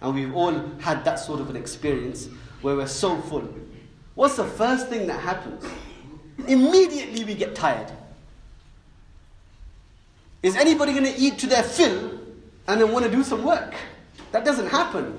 and 0.01 0.15
we've 0.15 0.33
all 0.35 0.53
had 0.79 1.05
that 1.05 1.15
sort 1.15 1.39
of 1.39 1.49
an 1.49 1.55
experience 1.55 2.27
where 2.61 2.75
we're 2.75 2.87
so 2.87 3.17
full. 3.21 3.47
What's 4.15 4.35
the 4.35 4.45
first 4.45 4.87
thing 4.87 5.07
that 5.07 5.19
happens? 5.19 5.65
Immediately 6.47 7.23
we 7.25 7.35
get 7.35 7.55
tired. 7.55 7.91
Is 10.43 10.55
anybody 10.55 10.91
going 10.93 11.05
to 11.05 11.15
eat 11.17 11.37
to 11.39 11.47
their 11.47 11.63
fill 11.63 12.19
and 12.67 12.81
then 12.81 12.91
want 12.91 13.05
to 13.05 13.11
do 13.11 13.23
some 13.23 13.43
work? 13.43 13.73
That 14.31 14.43
doesn't 14.43 14.67
happen. 14.67 15.17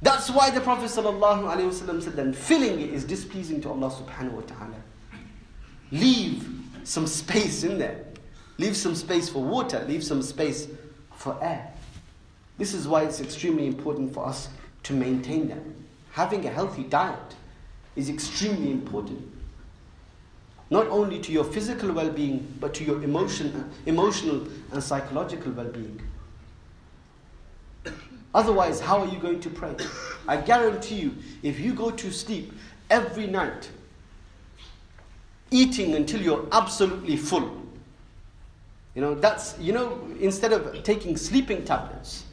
That's 0.00 0.30
why 0.30 0.50
the 0.50 0.60
Prophet 0.60 0.90
ﷺ 0.90 2.02
said 2.02 2.16
that 2.16 2.36
filling 2.36 2.80
it 2.80 2.90
is 2.90 3.04
displeasing 3.04 3.60
to 3.62 3.70
Allah 3.70 3.90
subhanahu 3.90 4.32
wa 4.32 4.42
ta'ala. 4.42 4.74
Leave 5.90 6.46
some 6.84 7.06
space 7.06 7.64
in 7.64 7.78
there. 7.78 8.04
Leave 8.58 8.76
some 8.76 8.94
space 8.94 9.28
for 9.28 9.42
water. 9.42 9.84
Leave 9.88 10.04
some 10.04 10.22
space 10.22 10.68
for 11.16 11.36
air. 11.42 11.72
This 12.58 12.72
is 12.72 12.86
why 12.86 13.02
it's 13.02 13.20
extremely 13.20 13.66
important 13.66 14.14
for 14.14 14.26
us 14.26 14.48
to 14.84 14.92
maintain 14.92 15.48
that. 15.48 15.58
Having 16.12 16.46
a 16.46 16.50
healthy 16.50 16.84
diet 16.84 17.34
is 17.96 18.08
extremely 18.08 18.70
important. 18.70 19.28
Not 20.70 20.86
only 20.88 21.18
to 21.20 21.32
your 21.32 21.44
physical 21.44 21.92
well 21.92 22.10
being, 22.10 22.46
but 22.60 22.74
to 22.74 22.84
your 22.84 23.02
emotion, 23.02 23.70
emotional 23.86 24.46
and 24.72 24.82
psychological 24.82 25.52
well 25.52 25.66
being. 25.66 26.00
Otherwise, 28.34 28.80
how 28.80 28.98
are 28.98 29.06
you 29.06 29.18
going 29.18 29.40
to 29.40 29.50
pray? 29.50 29.76
I 30.26 30.36
guarantee 30.36 30.96
you, 30.96 31.14
if 31.42 31.60
you 31.60 31.72
go 31.72 31.90
to 31.90 32.12
sleep 32.12 32.52
every 32.90 33.26
night, 33.26 33.70
eating 35.50 35.94
until 35.94 36.20
you're 36.20 36.46
absolutely 36.50 37.16
full, 37.16 37.63
you 38.94 39.00
know, 39.00 39.14
that's, 39.14 39.58
you 39.58 39.72
know, 39.72 39.98
instead 40.20 40.52
of 40.52 40.82
taking 40.82 41.16
sleeping 41.16 41.64
tablets, 41.64 42.24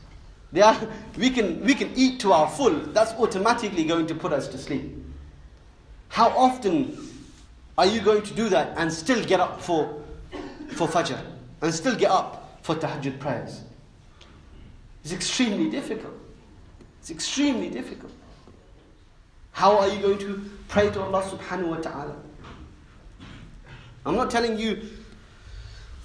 they 0.52 0.62
are, 0.62 0.78
we, 1.18 1.30
can, 1.30 1.64
we 1.66 1.74
can 1.74 1.92
eat 1.96 2.20
to 2.22 2.34
our 2.34 2.50
full, 2.50 2.74
that's 2.94 3.12
automatically 3.14 3.84
going 3.84 4.08
to 4.08 4.16
put 4.16 4.32
us 4.32 4.48
to 4.50 4.58
sleep. 4.58 4.96
How 6.10 6.30
often 6.30 6.98
are 7.78 7.86
you 7.86 8.02
going 8.02 8.22
to 8.24 8.34
do 8.34 8.50
that 8.50 8.78
and 8.78 8.92
still 8.92 9.24
get 9.24 9.40
up 9.40 9.62
for, 9.62 10.04
for 10.70 10.88
Fajr? 10.88 11.20
And 11.62 11.74
still 11.74 11.96
get 11.96 12.12
up 12.12 12.60
for 12.62 12.76
Tahajjud 12.76 13.20
prayers? 13.20 13.62
It's 15.04 15.14
extremely 15.14 15.70
difficult. 15.70 16.14
It's 17.00 17.10
extremely 17.10 17.70
difficult. 17.70 18.12
How 19.52 19.78
are 19.78 19.88
you 19.88 20.02
going 20.02 20.20
to 20.20 20.50
pray 20.68 20.90
to 20.92 21.02
Allah 21.02 21.24
subhanahu 21.24 21.70
wa 21.70 21.78
ta'ala? 21.78 22.16
I'm 24.06 24.16
not 24.16 24.30
telling 24.30 24.58
you 24.60 24.82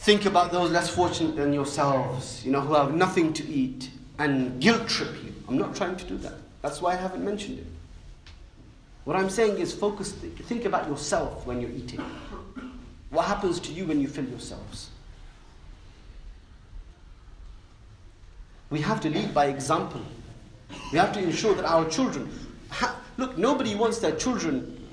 think 0.07 0.25
about 0.25 0.53
those 0.53 0.71
less 0.71 0.89
fortunate 0.89 1.35
than 1.35 1.53
yourselves, 1.53 2.41
you 2.47 2.53
know, 2.53 2.61
who 2.61 2.75
have 2.75 2.95
nothing 2.95 3.33
to 3.33 3.45
eat 3.49 3.91
and 4.21 4.61
guilt 4.61 4.87
trip 4.87 5.13
you. 5.25 5.35
I'm 5.49 5.59
not 5.59 5.75
trying 5.75 5.97
to 5.97 6.05
do 6.05 6.17
that. 6.19 6.35
That's 6.63 6.81
why 6.81 6.93
I 6.93 6.95
haven't 6.95 7.25
mentioned 7.25 7.59
it. 7.59 7.67
What 9.03 9.17
I'm 9.17 9.29
saying 9.29 9.59
is 9.59 9.75
focus, 9.75 10.13
think 10.13 10.65
about 10.65 10.87
yourself 10.89 11.45
when 11.45 11.61
you're 11.61 11.73
eating. 11.73 12.01
What 13.11 13.25
happens 13.25 13.59
to 13.59 13.73
you 13.73 13.85
when 13.85 14.01
you 14.01 14.07
fill 14.07 14.27
yourselves? 14.27 14.91
We 18.71 18.81
have 18.83 19.01
to 19.01 19.11
lead 19.11 19.35
by 19.35 19.47
example. 19.47 20.03
We 20.93 20.99
have 20.99 21.13
to 21.15 21.19
ensure 21.21 21.57
that 21.57 21.65
our 21.65 21.85
children, 21.91 22.31
ha- 22.71 22.97
look, 23.17 23.37
nobody 23.37 23.75
wants 23.75 23.99
their 23.99 24.15
children 24.15 24.87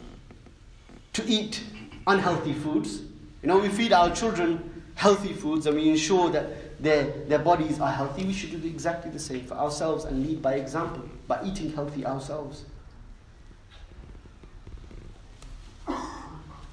to 1.13 1.23
eat 1.27 1.63
unhealthy 2.07 2.53
foods. 2.53 3.01
You 3.43 3.49
know, 3.49 3.59
we 3.59 3.69
feed 3.69 3.93
our 3.93 4.09
children 4.15 4.71
healthy 4.94 5.32
foods 5.32 5.66
and 5.66 5.76
we 5.76 5.88
ensure 5.88 6.30
that 6.30 6.82
their, 6.82 7.04
their 7.26 7.38
bodies 7.38 7.80
are 7.80 7.92
healthy. 7.92 8.24
We 8.24 8.32
should 8.32 8.50
do 8.50 8.66
exactly 8.68 9.10
the 9.10 9.18
same 9.18 9.44
for 9.44 9.54
ourselves 9.54 10.04
and 10.04 10.26
lead 10.26 10.42
by 10.42 10.54
example, 10.54 11.02
by 11.26 11.40
eating 11.44 11.72
healthy 11.72 12.04
ourselves. 12.04 12.64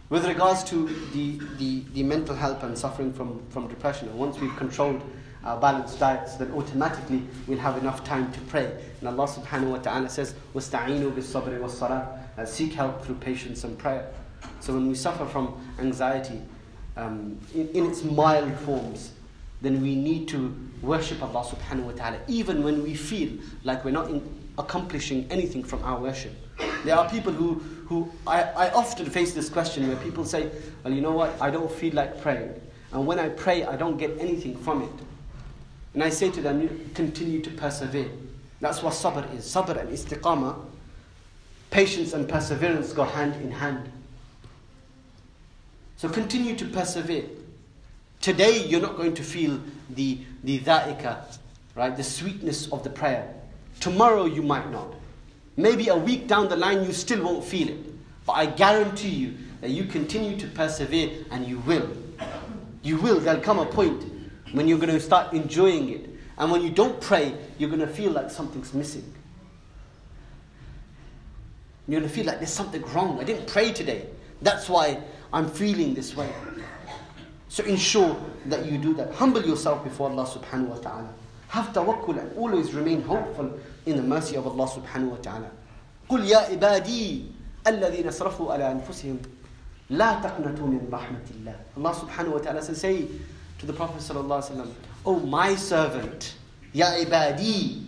With 0.10 0.25
regards 0.27 0.63
to 0.65 0.88
the, 1.13 1.39
the, 1.58 1.84
the 1.93 2.03
mental 2.03 2.36
health 2.36 2.63
and 2.63 2.77
suffering 2.77 3.12
from, 3.12 3.43
from 3.49 3.67
depression, 3.67 4.15
once 4.17 4.39
we've 4.39 4.55
controlled 4.55 5.01
our 5.43 5.60
balanced 5.60 5.99
diets, 5.99 6.36
then 6.36 6.51
automatically 6.51 7.23
we'll 7.47 7.60
have 7.60 7.77
enough 7.77 8.03
time 8.03 8.31
to 8.31 8.39
pray. 8.41 8.71
And 8.99 9.10
Allah 9.10 9.27
subhanahu 9.27 9.71
wa 9.71 9.77
ta'ala 9.77 10.10
says, 10.10 10.36
وَاسْتَعِينُوا 10.53 11.12
بِالصَّبْرِ 11.12 11.60
وَالصَّلَاةِ 11.60 12.47
Seek 12.47 12.73
help 12.73 13.03
through 13.03 13.15
patience 13.15 13.63
and 13.63 13.77
prayer. 13.77 14.12
So 14.60 14.73
when 14.73 14.88
we 14.88 14.95
suffer 14.95 15.25
from 15.25 15.60
anxiety 15.79 16.41
um, 16.96 17.38
in, 17.55 17.68
in 17.68 17.87
its 17.87 18.03
mild 18.05 18.53
forms, 18.61 19.12
then 19.62 19.81
we 19.83 19.94
need 19.94 20.29
to 20.29 20.55
worship 20.83 21.22
Allah 21.22 21.44
subhanahu 21.44 21.85
wa 21.85 21.92
ta'ala, 21.92 22.18
even 22.29 22.62
when 22.62 22.83
we 22.83 22.94
feel 22.94 23.31
like 23.64 23.85
we're 23.85 23.90
not 23.90 24.11
in, 24.11 24.22
accomplishing 24.59 25.26
anything 25.31 25.62
from 25.62 25.83
our 25.85 26.00
worship. 26.00 26.33
There 26.85 26.96
are 26.96 27.09
people 27.09 27.33
who, 27.33 27.55
who 27.87 28.11
I, 28.26 28.42
I 28.42 28.70
often 28.70 29.07
face 29.07 29.35
this 29.35 29.48
question 29.48 29.87
where 29.88 29.96
people 29.96 30.24
say, 30.24 30.50
Well, 30.83 30.92
you 30.92 31.00
know 31.00 31.12
what, 31.12 31.40
I 31.40 31.50
don't 31.50 31.70
feel 31.70 31.94
like 31.94 32.20
praying. 32.22 32.55
And 32.92 33.07
when 33.07 33.18
I 33.18 33.29
pray, 33.29 33.64
I 33.64 33.76
don't 33.76 33.96
get 33.96 34.18
anything 34.18 34.57
from 34.57 34.83
it. 34.83 34.92
And 35.94 36.03
I 36.03 36.09
say 36.09 36.31
to 36.31 36.40
them, 36.40 36.90
continue 36.94 37.40
to 37.42 37.50
persevere. 37.50 38.09
That's 38.61 38.83
what 38.83 38.94
sabr 38.94 39.33
is. 39.35 39.44
Sabr 39.44 39.79
and 39.81 39.90
istiqamah, 39.90 40.57
patience 41.70 42.12
and 42.12 42.29
perseverance 42.29 42.92
go 42.92 43.05
hand 43.05 43.35
in 43.42 43.50
hand. 43.50 43.90
So 46.00 46.08
continue 46.08 46.56
to 46.56 46.64
persevere. 46.64 47.26
Today 48.22 48.66
you're 48.66 48.80
not 48.80 48.96
going 48.96 49.12
to 49.12 49.22
feel 49.22 49.60
the, 49.90 50.16
the 50.42 50.58
dha'ika, 50.60 51.36
right? 51.74 51.94
The 51.94 52.02
sweetness 52.02 52.72
of 52.72 52.82
the 52.82 52.88
prayer. 52.88 53.34
Tomorrow 53.80 54.24
you 54.24 54.40
might 54.40 54.70
not. 54.70 54.94
Maybe 55.58 55.88
a 55.88 55.94
week 55.94 56.26
down 56.26 56.48
the 56.48 56.56
line 56.56 56.84
you 56.84 56.94
still 56.94 57.22
won't 57.22 57.44
feel 57.44 57.68
it. 57.68 58.24
But 58.24 58.32
I 58.32 58.46
guarantee 58.46 59.10
you 59.10 59.34
that 59.60 59.72
you 59.72 59.84
continue 59.84 60.38
to 60.38 60.46
persevere 60.46 61.10
and 61.30 61.46
you 61.46 61.58
will. 61.58 61.90
You 62.82 62.96
will. 62.96 63.20
There'll 63.20 63.42
come 63.42 63.58
a 63.58 63.66
point 63.66 64.02
when 64.52 64.68
you're 64.68 64.78
going 64.78 64.94
to 64.94 65.00
start 65.00 65.34
enjoying 65.34 65.90
it. 65.90 66.08
And 66.38 66.50
when 66.50 66.62
you 66.62 66.70
don't 66.70 66.98
pray, 67.02 67.34
you're 67.58 67.68
going 67.68 67.86
to 67.86 67.86
feel 67.86 68.12
like 68.12 68.30
something's 68.30 68.72
missing. 68.72 69.04
You're 71.86 72.00
going 72.00 72.08
to 72.08 72.16
feel 72.16 72.24
like 72.24 72.38
there's 72.38 72.48
something 72.48 72.80
wrong. 72.94 73.20
I 73.20 73.24
didn't 73.24 73.48
pray 73.48 73.74
today. 73.74 74.06
That's 74.40 74.66
why 74.70 75.02
I'm 75.34 75.49
feeling 75.49 75.93
this 75.93 76.15
way. 76.15 76.29
So 77.49 77.63
ensure 77.63 78.15
that 78.47 78.65
you 78.65 78.77
do 78.77 78.93
that. 78.95 79.13
Humble 79.13 79.43
yourself 79.45 79.84
before 79.84 80.10
Allah 80.10 80.25
subhanahu 80.25 80.67
wa 80.67 80.75
ta'ala. 80.77 81.10
Have 81.47 81.67
tawakkul 81.73 82.19
and 82.19 82.38
always 82.38 82.73
remain 82.73 83.01
hopeful 83.01 83.51
in 83.86 83.95
the 83.97 84.03
mercy 84.03 84.36
of 84.36 84.45
Allah 84.47 84.67
subhanahu 84.67 85.10
wa 85.12 85.17
ta'ala. 85.17 85.51
قل 86.10 86.25
يا 86.29 86.38
عبادي 86.51 87.25
الذين 87.67 88.08
اسرفوا 88.08 88.53
على 88.53 88.71
أنفسهم 88.71 89.17
لا 89.89 90.19
تقنطوا 90.21 90.67
من 90.67 90.89
رحمة 90.91 91.25
الله. 91.31 91.55
Allah 91.77 91.93
subhanahu 91.93 92.34
wa 92.34 92.39
ta'ala 92.39 92.62
says, 92.62 92.81
say 92.81 93.08
to 93.60 93.65
the 93.65 93.73
Prophet 93.73 94.01
sallallahu 94.01 94.41
alaihi 94.43 94.51
wasallam, 94.51 94.71
Oh 95.05 95.19
my 95.19 95.55
servant, 95.55 96.36
ya 96.73 96.88
ibadi, 96.97 97.84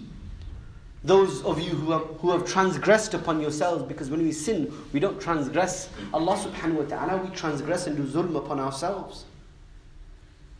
those 1.04 1.44
of 1.44 1.60
you 1.60 1.70
who 1.70 1.92
have, 1.92 2.04
who 2.20 2.32
have 2.32 2.46
transgressed 2.46 3.14
upon 3.14 3.40
yourselves, 3.40 3.84
because 3.84 4.10
when 4.10 4.24
we 4.24 4.32
sin, 4.32 4.74
we 4.94 5.00
don't 5.00 5.22
transgress 5.22 5.90
Allah 6.14 6.36
subhanahu 6.36 6.74
wa 6.74 6.84
ta'ala, 6.84 7.24
we 7.24 7.36
transgress 7.36 7.88
and 7.88 7.96
do 7.96 8.04
zulm 8.04 8.36
upon 8.36 8.60
ourselves. 8.60 9.26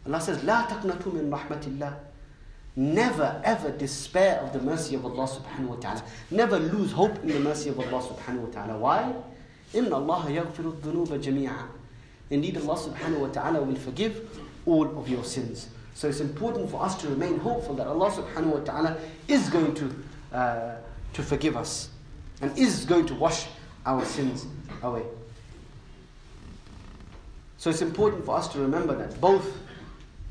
Allah 0.06 0.22
says, 0.22 0.38
لا 0.44 0.68
تقنطوا 0.68 1.14
من 1.14 1.30
رحمة 1.30 1.64
الله. 1.64 1.94
Never 2.78 3.42
ever 3.44 3.72
despair 3.72 4.40
of 4.40 4.54
the 4.54 4.62
mercy 4.62 4.96
of 4.96 5.04
Allah 5.04 5.28
subhanahu 5.28 5.68
wa 5.68 5.76
ta'ala. 5.78 6.04
Never 6.30 6.60
lose 6.60 6.92
hope 6.92 7.18
in 7.24 7.30
the 7.30 7.40
mercy 7.40 7.70
of 7.70 7.80
Allah 7.80 8.04
subhanahu 8.08 8.48
wa 8.48 8.52
ta'ala. 8.52 8.78
Why? 8.78 9.14
إن 9.74 9.88
الله 9.88 10.26
يغفر 10.28 10.74
الذنوب 10.74 11.22
جميعا. 11.22 11.68
Indeed, 12.30 12.58
Allah 12.58 12.78
subhanahu 12.78 13.20
wa 13.20 13.28
ta'ala 13.30 13.62
will 13.62 13.76
forgive 13.76 14.30
all 14.66 14.98
of 15.00 15.10
your 15.10 15.24
sins. 15.24 15.70
So 15.96 16.08
it's 16.08 16.20
important 16.20 16.70
for 16.70 16.84
us 16.84 16.96
to 17.02 17.08
remain 17.08 17.40
hopeful 17.40 17.74
that 17.76 17.88
Allah 17.88 18.12
subhanahu 18.12 18.46
wa 18.46 18.60
ta'ala 18.60 18.98
is 19.28 19.50
going 19.50 19.74
to, 19.76 20.04
uh, 20.33 20.77
to 21.13 21.23
forgive 21.23 21.57
us 21.57 21.89
and 22.41 22.57
is 22.59 22.85
going 22.85 23.07
to 23.07 23.15
wash 23.15 23.47
our 23.87 24.05
sins 24.05 24.47
away. 24.83 25.03
So 27.59 27.71
it's 27.71 27.83
important 27.83 28.25
for 28.25 28.37
us 28.37 28.49
to 28.49 28.59
remember 28.59 28.97
that 28.97 29.21
both 29.21 29.57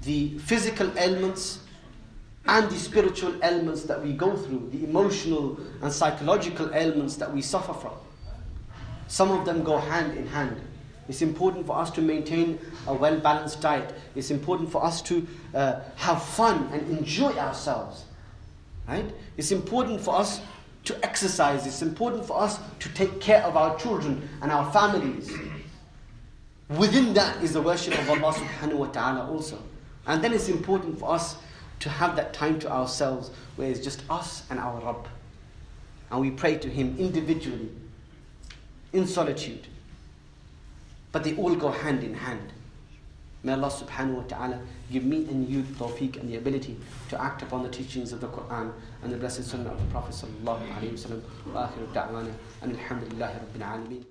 the 0.02 0.38
physical 0.40 0.92
ailments 0.98 1.60
and 2.48 2.70
the 2.70 2.78
spiritual 2.78 3.34
ailments 3.44 3.84
that 3.84 4.04
we 4.04 4.14
go 4.14 4.36
through, 4.36 4.70
the 4.72 4.84
emotional 4.84 5.58
and 5.82 5.92
psychological 5.94 6.74
ailments 6.74 7.16
that 7.18 7.32
we 7.32 7.42
suffer 7.42 7.74
from, 7.74 7.94
some 9.08 9.32
of 9.32 9.46
them 9.46 9.64
go 9.64 9.78
hand 9.78 10.18
in 10.18 10.28
hand. 10.28 10.60
It's 11.08 11.22
important 11.22 11.66
for 11.68 11.78
us 11.78 11.92
to 11.92 12.02
maintain 12.02 12.60
a 12.88 12.94
well 12.94 13.20
balanced 13.20 13.62
diet. 13.62 13.94
It's 14.16 14.32
important 14.32 14.72
for 14.72 14.84
us 14.84 15.02
to 15.04 15.28
uh, 15.54 15.82
have 15.96 16.24
fun 16.24 16.70
and 16.72 16.98
enjoy 16.98 17.34
ourselves. 17.34 18.06
Right? 18.88 19.10
It's 19.38 19.52
important 19.52 20.02
for 20.02 20.16
us 20.16 20.42
to 20.86 21.06
exercise. 21.06 21.68
It's 21.68 21.82
important 21.82 22.26
for 22.26 22.40
us 22.42 22.60
to 22.80 22.90
take 22.90 23.22
care 23.22 23.44
of 23.44 23.56
our 23.56 23.78
children 23.78 24.28
and 24.42 24.52
our 24.52 24.72
families. 24.72 25.32
Within 26.70 27.14
that 27.14 27.44
is 27.44 27.54
the 27.54 27.62
worship 27.62 27.98
of 28.00 28.10
Allah 28.10 28.34
subhanahu 28.34 28.76
wa 28.76 28.88
ta'ala 28.88 29.30
also. 29.30 29.58
And 30.08 30.24
then 30.24 30.34
it's 30.34 30.50
important 30.50 31.00
for 31.00 31.12
us 31.14 31.36
to 31.80 31.90
have 31.90 32.16
that 32.16 32.34
time 32.34 32.60
to 32.60 32.72
ourselves 32.72 33.32
where 33.56 33.70
it's 33.70 33.80
just 33.80 34.04
us 34.10 34.44
and 34.50 34.60
our 34.60 34.80
Rabb. 34.80 35.08
And 36.10 36.22
we 36.22 36.32
pray 36.32 36.58
to 36.58 36.70
Him 36.70 36.96
individually, 36.98 37.70
in 38.94 39.08
solitude. 39.08 39.68
But 41.12 41.24
they 41.24 41.36
all 41.36 41.56
go 41.56 41.70
hand 41.70 42.04
in 42.04 42.14
hand. 42.14 42.54
May 43.44 43.54
Allah 43.54 43.70
subhanahu 43.70 44.22
wa 44.22 44.24
ta'ala 44.24 44.62
give 44.92 45.04
me 45.04 45.26
and 45.26 45.50
you 45.50 45.64
the 45.64 45.74
tawfiq 45.74 46.18
and 46.22 46.30
the 46.30 46.36
ability 46.36 46.78
to 47.10 47.20
act 47.20 47.42
upon 47.42 47.64
the 47.64 47.70
teachings 47.70 48.14
of 48.14 48.22
the 48.22 48.28
Quran 48.28 48.72
and 49.02 49.12
the 49.12 49.18
blessed 49.18 49.44
sunnah 49.44 49.72
of 49.72 49.80
the 49.80 49.90
Prophet 49.90 50.14
sallallahu 50.14 50.62
alayhi 50.78 50.94
wa 50.94 51.02
sallam. 51.02 51.22
Wa 51.52 51.68
akhiru 51.68 51.92
da'wana 51.92 52.32
alhamdulillahi 52.62 53.42
rabbil 53.42 53.66
alameen. 53.66 54.11